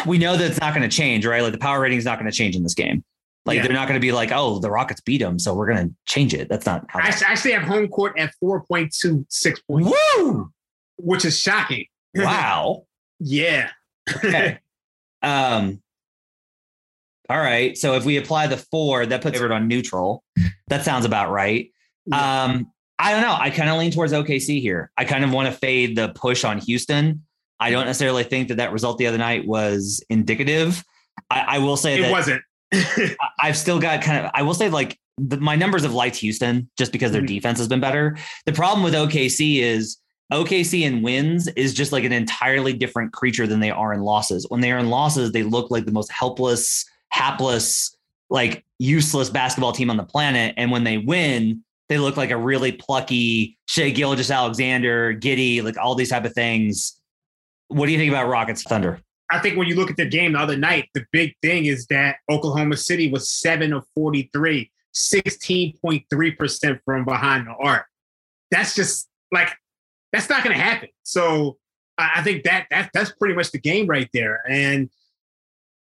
we 0.06 0.18
know 0.18 0.38
that 0.38 0.52
it's 0.52 0.60
not 0.60 0.76
going 0.76 0.88
to 0.88 0.96
change, 0.96 1.26
right? 1.26 1.42
Like 1.42 1.54
the 1.54 1.58
power 1.58 1.80
rating 1.80 1.98
is 1.98 2.06
not 2.06 2.20
going 2.20 2.30
to 2.30 2.38
change 2.38 2.56
in 2.56 2.64
this 2.64 2.74
game. 2.76 3.04
Like 3.46 3.58
yeah. 3.58 3.64
they're 3.64 3.74
not 3.74 3.88
going 3.88 4.00
to 4.00 4.06
be 4.06 4.12
like, 4.12 4.32
oh, 4.32 4.60
the 4.60 4.70
Rockets 4.70 5.02
beat 5.02 5.20
them, 5.20 5.40
so 5.40 5.54
we're 5.54 5.74
going 5.74 5.90
to 5.90 5.96
change 6.06 6.34
it. 6.34 6.48
That's 6.48 6.66
not. 6.66 6.86
How 6.90 7.00
I 7.00 7.08
actually 7.08 7.54
have 7.54 7.64
home 7.64 7.88
court 7.88 8.18
at 8.20 8.34
four 8.40 8.64
point 8.66 8.94
two 8.94 9.26
six 9.30 9.60
points. 9.62 9.92
Woo! 10.16 10.52
Which 10.98 11.26
is 11.26 11.40
shocking. 11.40 11.86
Wow. 12.16 12.86
yeah. 13.20 13.72
okay. 14.16 14.60
Um. 15.24 15.82
All 17.30 17.40
right. 17.40 17.78
So 17.78 17.96
if 17.96 18.06
we 18.06 18.18
apply 18.18 18.48
the 18.48 18.58
four, 18.58 19.06
that 19.06 19.22
puts 19.22 19.40
it 19.40 19.52
on 19.52 19.68
neutral. 19.68 20.24
That 20.68 20.84
sounds 20.84 21.06
about 21.06 21.32
right. 21.32 21.72
Yeah. 22.06 22.44
Um. 22.44 22.72
I 23.00 23.14
don't 23.14 23.22
know. 23.24 23.36
I 23.38 23.50
kind 23.50 23.70
of 23.70 23.80
lean 23.80 23.90
towards 23.90 24.14
OKC 24.14 24.62
here. 24.62 24.92
I 24.96 25.06
kind 25.06 25.24
of 25.24 25.32
want 25.32 25.52
to 25.52 25.58
fade 25.58 25.98
the 25.98 26.10
push 26.10 26.44
on 26.44 26.60
Houston. 26.60 27.24
I 27.60 27.72
don't 27.72 27.86
necessarily 27.86 28.24
think 28.24 28.50
that 28.50 28.58
that 28.58 28.72
result 28.72 29.00
the 29.00 29.08
other 29.08 29.18
night 29.18 29.48
was 29.48 30.04
indicative. 30.10 30.84
I, 31.32 31.56
I 31.56 31.58
will 31.60 31.78
say 31.78 31.98
it 31.98 32.02
that 32.04 32.12
wasn't. 32.12 32.44
I've 33.40 33.58
still 33.58 33.80
got 33.80 34.02
kind 34.02 34.26
of, 34.26 34.32
I 34.34 34.44
will 34.44 34.54
say 34.54 34.70
like 34.70 34.98
the, 35.18 35.38
my 35.38 35.56
numbers 35.56 35.84
have 35.84 35.94
liked 35.94 36.16
Houston 36.18 36.70
just 36.78 36.92
because 36.92 37.12
their 37.12 37.22
mm-hmm. 37.22 37.36
defense 37.36 37.60
has 37.60 37.68
been 37.68 37.80
better. 37.80 38.18
The 38.46 38.54
problem 38.54 38.84
with 38.84 38.94
OKC 38.94 39.60
is 39.60 39.98
OKC 40.32 40.82
in 40.82 41.02
wins 41.02 41.48
is 41.50 41.74
just 41.74 41.92
like 41.92 42.06
an 42.06 42.14
entirely 42.14 42.74
different 42.74 43.12
creature 43.12 43.46
than 43.46 43.60
they 43.60 43.72
are 43.72 43.94
in 43.94 44.02
losses. 44.02 44.46
When 44.50 44.62
they 44.62 44.72
are 44.72 44.80
in 44.80 44.90
losses, 44.90 45.32
they 45.32 45.44
look 45.44 45.70
like 45.70 45.86
the 45.86 45.92
most 45.92 46.12
helpless, 46.12 46.86
hapless, 47.10 47.96
like 48.30 48.64
useless 48.80 49.30
basketball 49.30 49.74
team 49.74 49.90
on 49.90 49.98
the 49.98 50.06
planet. 50.06 50.54
And 50.56 50.72
when 50.72 50.86
they 50.86 50.98
win, 50.98 51.64
they 51.90 51.98
look 51.98 52.16
like 52.16 52.32
a 52.32 52.38
really 52.38 52.72
plucky 52.72 53.58
Shai 53.68 53.90
Gilgeous-Alexander, 53.90 55.16
Giddey, 55.16 55.62
like 55.62 55.78
all 55.78 55.96
these 55.96 56.10
type 56.10 56.24
of 56.24 56.34
things 56.34 57.02
What 57.68 57.88
do 57.88 57.92
you 57.92 57.98
think 57.98 58.12
about 58.12 58.30
Rockets 58.30 58.64
Thunder? 58.64 59.02
I 59.32 59.40
think 59.40 59.58
when 59.58 59.68
you 59.68 59.76
look 59.76 59.90
at 59.90 59.98
the 59.98 60.06
game 60.06 60.34
the 60.34 60.40
other 60.40 60.58
night, 60.58 60.90
the 60.94 61.06
big 61.12 61.36
thing 61.42 61.66
is 61.66 61.86
that 61.88 62.18
Oklahoma 62.30 62.78
City 62.78 63.10
was 63.10 63.30
seven 63.30 63.72
of 63.74 63.86
43, 63.96 64.70
16.3% 64.94 66.80
from 66.84 67.06
behind 67.06 67.48
the 67.48 67.56
arc. 67.60 67.86
That's 68.52 68.76
just 68.76 69.10
like, 69.32 69.50
that's 70.12 70.30
not 70.30 70.44
going 70.44 70.56
to 70.56 70.62
happen. 70.62 70.90
So 71.04 71.58
I 71.98 72.22
think 72.24 72.44
that, 72.44 72.68
that 72.72 72.90
that's 72.94 73.12
pretty 73.14 73.36
much 73.36 73.52
the 73.52 73.60
game 73.60 73.88
right 73.88 74.10
there. 74.14 74.44
And 74.50 74.90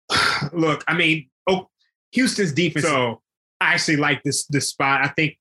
look, 0.53 0.83
I 0.87 0.93
mean, 0.93 1.29
oh, 1.47 1.69
Houston's 2.13 2.53
defense. 2.53 2.85
So 2.85 3.21
I 3.59 3.73
actually 3.73 3.97
like 3.97 4.23
this 4.23 4.45
this 4.47 4.69
spot. 4.69 5.03
I 5.03 5.09
think 5.09 5.37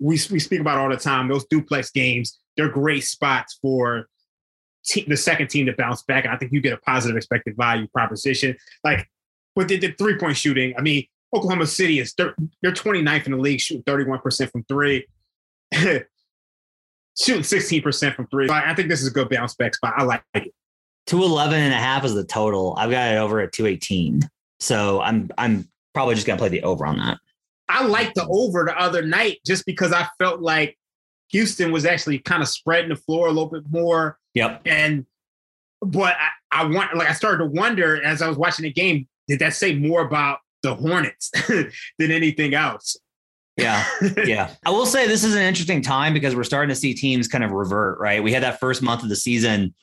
we 0.00 0.18
we 0.30 0.38
speak 0.38 0.60
about 0.60 0.78
all 0.78 0.90
the 0.90 0.96
time. 0.96 1.28
Those 1.28 1.46
duplex 1.46 1.90
games, 1.90 2.38
they're 2.56 2.68
great 2.68 3.04
spots 3.04 3.58
for 3.60 4.08
te- 4.84 5.06
the 5.06 5.16
second 5.16 5.48
team 5.48 5.66
to 5.66 5.72
bounce 5.72 6.02
back. 6.02 6.24
And 6.24 6.32
I 6.32 6.36
think 6.36 6.52
you 6.52 6.60
get 6.60 6.72
a 6.72 6.78
positive 6.78 7.16
expected 7.16 7.56
value 7.56 7.86
proposition. 7.88 8.56
Like, 8.82 9.08
but 9.54 9.68
the, 9.68 9.78
the 9.78 9.92
three 9.92 10.18
point 10.18 10.36
shooting. 10.36 10.74
I 10.76 10.82
mean, 10.82 11.06
Oklahoma 11.34 11.66
City 11.66 11.98
is 11.98 12.12
thir- 12.12 12.34
they're 12.62 12.72
29th 12.72 13.26
in 13.26 13.32
the 13.32 13.38
league, 13.38 13.60
shooting 13.60 13.82
31% 13.84 14.50
from 14.50 14.64
three. 14.64 15.06
shooting 15.74 16.04
16% 17.18 18.14
from 18.14 18.26
three. 18.28 18.48
I 18.50 18.74
think 18.74 18.88
this 18.88 19.02
is 19.02 19.08
a 19.08 19.12
good 19.12 19.28
bounce 19.28 19.54
back 19.54 19.74
spot. 19.74 19.94
I 19.96 20.04
like 20.04 20.22
it. 20.34 20.52
211 21.06 21.60
and 21.60 21.74
a 21.74 21.76
half 21.76 22.04
is 22.04 22.14
the 22.14 22.24
total. 22.24 22.74
I've 22.78 22.90
got 22.90 23.12
it 23.12 23.16
over 23.16 23.40
at 23.40 23.52
218. 23.52 24.22
So 24.60 25.00
I'm 25.00 25.30
I'm 25.36 25.68
probably 25.92 26.14
just 26.14 26.26
gonna 26.26 26.38
play 26.38 26.48
the 26.48 26.62
over 26.62 26.86
on 26.86 26.96
that. 26.98 27.18
I 27.68 27.84
liked 27.84 28.14
the 28.14 28.26
over 28.26 28.64
the 28.64 28.78
other 28.78 29.02
night 29.02 29.38
just 29.44 29.66
because 29.66 29.92
I 29.92 30.08
felt 30.18 30.40
like 30.40 30.78
Houston 31.30 31.72
was 31.72 31.84
actually 31.84 32.18
kind 32.18 32.42
of 32.42 32.48
spreading 32.48 32.90
the 32.90 32.96
floor 32.96 33.26
a 33.26 33.30
little 33.30 33.50
bit 33.50 33.64
more. 33.70 34.18
Yep. 34.34 34.62
And 34.66 35.06
but 35.80 36.16
I, 36.18 36.62
I 36.62 36.64
want 36.66 36.94
like 36.96 37.08
I 37.08 37.12
started 37.12 37.38
to 37.38 37.46
wonder 37.46 38.02
as 38.02 38.22
I 38.22 38.28
was 38.28 38.36
watching 38.36 38.64
the 38.64 38.72
game, 38.72 39.06
did 39.28 39.38
that 39.40 39.54
say 39.54 39.74
more 39.74 40.02
about 40.02 40.38
the 40.62 40.74
Hornets 40.74 41.30
than 41.48 42.10
anything 42.10 42.54
else? 42.54 42.96
Yeah. 43.56 43.84
yeah. 44.24 44.50
I 44.66 44.70
will 44.70 44.86
say 44.86 45.06
this 45.06 45.24
is 45.24 45.34
an 45.34 45.42
interesting 45.42 45.82
time 45.82 46.12
because 46.12 46.34
we're 46.34 46.44
starting 46.44 46.70
to 46.70 46.74
see 46.74 46.94
teams 46.94 47.28
kind 47.28 47.44
of 47.44 47.52
revert, 47.52 47.98
right? 47.98 48.22
We 48.22 48.32
had 48.32 48.42
that 48.42 48.58
first 48.58 48.82
month 48.82 49.02
of 49.02 49.08
the 49.08 49.16
season 49.16 49.74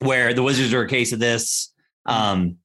where 0.00 0.32
the 0.32 0.42
Wizards 0.42 0.72
are 0.72 0.82
a 0.82 0.88
case 0.88 1.12
of 1.12 1.18
this. 1.18 1.72
Um, 2.06 2.56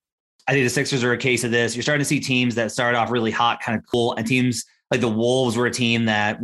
I 0.47 0.53
think 0.53 0.65
the 0.65 0.69
Sixers 0.69 1.03
are 1.03 1.13
a 1.13 1.17
case 1.17 1.43
of 1.43 1.51
this. 1.51 1.75
You're 1.75 1.83
starting 1.83 2.01
to 2.01 2.05
see 2.05 2.19
teams 2.19 2.55
that 2.55 2.71
started 2.71 2.97
off 2.97 3.11
really 3.11 3.31
hot, 3.31 3.61
kind 3.61 3.77
of 3.77 3.83
cool, 3.89 4.13
and 4.13 4.25
teams 4.25 4.65
like 4.93 5.01
the 5.01 5.09
Wolves 5.09 5.57
were 5.57 5.65
a 5.65 5.71
team 5.71 6.05
that 6.05 6.39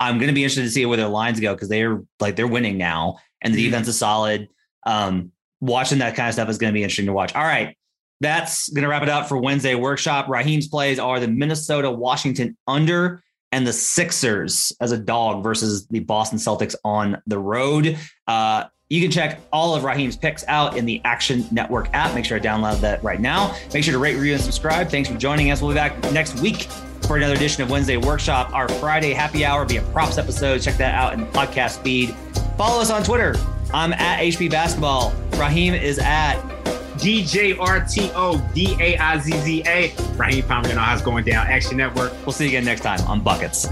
I'm 0.00 0.18
going 0.18 0.26
to 0.26 0.34
be 0.34 0.42
interested 0.42 0.62
to 0.62 0.70
see 0.70 0.84
where 0.84 0.96
their 0.96 1.06
lines 1.06 1.38
go 1.38 1.54
because 1.54 1.68
they're 1.68 2.02
like 2.18 2.34
they're 2.34 2.48
winning 2.48 2.76
now, 2.76 3.18
and 3.40 3.54
the 3.54 3.58
mm-hmm. 3.58 3.70
defense 3.70 3.86
is 3.86 3.96
solid. 3.96 4.48
Um, 4.84 5.30
watching 5.60 5.98
that 5.98 6.16
kind 6.16 6.26
of 6.26 6.34
stuff 6.34 6.48
is 6.48 6.58
going 6.58 6.72
to 6.72 6.74
be 6.74 6.82
interesting 6.82 7.06
to 7.06 7.12
watch. 7.12 7.36
All 7.36 7.44
right, 7.44 7.76
that's 8.20 8.68
going 8.70 8.82
to 8.82 8.88
wrap 8.88 9.04
it 9.04 9.08
up 9.08 9.28
for 9.28 9.38
Wednesday 9.38 9.76
workshop. 9.76 10.28
Raheem's 10.28 10.66
plays 10.66 10.98
are 10.98 11.20
the 11.20 11.28
Minnesota 11.28 11.88
Washington 11.88 12.56
under 12.66 13.22
and 13.52 13.64
the 13.64 13.72
Sixers 13.72 14.72
as 14.80 14.90
a 14.90 14.98
dog 14.98 15.44
versus 15.44 15.86
the 15.86 16.00
Boston 16.00 16.40
Celtics 16.40 16.74
on 16.84 17.22
the 17.28 17.38
road. 17.38 17.96
Uh, 18.26 18.64
you 18.88 19.00
can 19.00 19.12
check 19.12 19.38
all 19.52 19.76
of 19.76 19.84
Raheem's 19.84 20.16
picks 20.16 20.44
out 20.48 20.76
in 20.76 20.84
the 20.84 21.00
Action 21.04 21.46
Network 21.52 21.90
app. 21.92 22.12
Make 22.12 22.24
sure 22.24 22.40
to 22.40 22.48
download 22.48 22.80
that 22.80 23.04
right 23.04 23.20
now. 23.20 23.56
Make 23.72 23.84
sure 23.84 23.92
to 23.92 24.00
rate, 24.00 24.16
review, 24.16 24.32
and 24.32 24.42
subscribe. 24.42 24.88
Thanks 24.88 25.08
for 25.08 25.16
joining 25.16 25.52
us. 25.52 25.62
We'll 25.62 25.70
be 25.70 25.76
back 25.76 25.96
next 26.12 26.40
week 26.40 26.66
for 27.06 27.16
another 27.16 27.34
edition 27.34 27.62
of 27.62 27.70
Wednesday 27.70 27.96
Workshop. 27.96 28.52
Our 28.52 28.68
Friday 28.68 29.12
happy 29.12 29.44
hour 29.44 29.64
be 29.64 29.76
a 29.76 29.82
props 29.82 30.18
episode. 30.18 30.58
Check 30.62 30.76
that 30.76 30.94
out 30.94 31.12
in 31.12 31.20
the 31.20 31.26
podcast 31.26 31.82
feed. 31.82 32.14
Follow 32.56 32.80
us 32.80 32.90
on 32.90 33.02
Twitter. 33.02 33.34
I'm 33.72 33.92
at 33.92 34.20
HP 34.20 34.50
Basketball. 34.50 35.12
Raheem 35.32 35.74
is 35.74 35.98
at 35.98 36.36
DJRTO 36.98 38.54
D 38.54 38.76
A 38.80 38.96
I 38.96 39.18
Z 39.18 39.32
Z 39.32 39.62
A. 39.66 39.94
Raheem 40.16 40.44
Palmer, 40.44 40.68
you 40.68 40.74
know 40.74 40.80
how 40.80 40.94
it's 40.94 41.02
going 41.02 41.24
down. 41.24 41.46
Action 41.46 41.76
Network. 41.76 42.12
We'll 42.24 42.32
see 42.32 42.44
you 42.44 42.50
again 42.50 42.64
next 42.64 42.82
time 42.82 43.00
on 43.08 43.20
Buckets. 43.20 43.68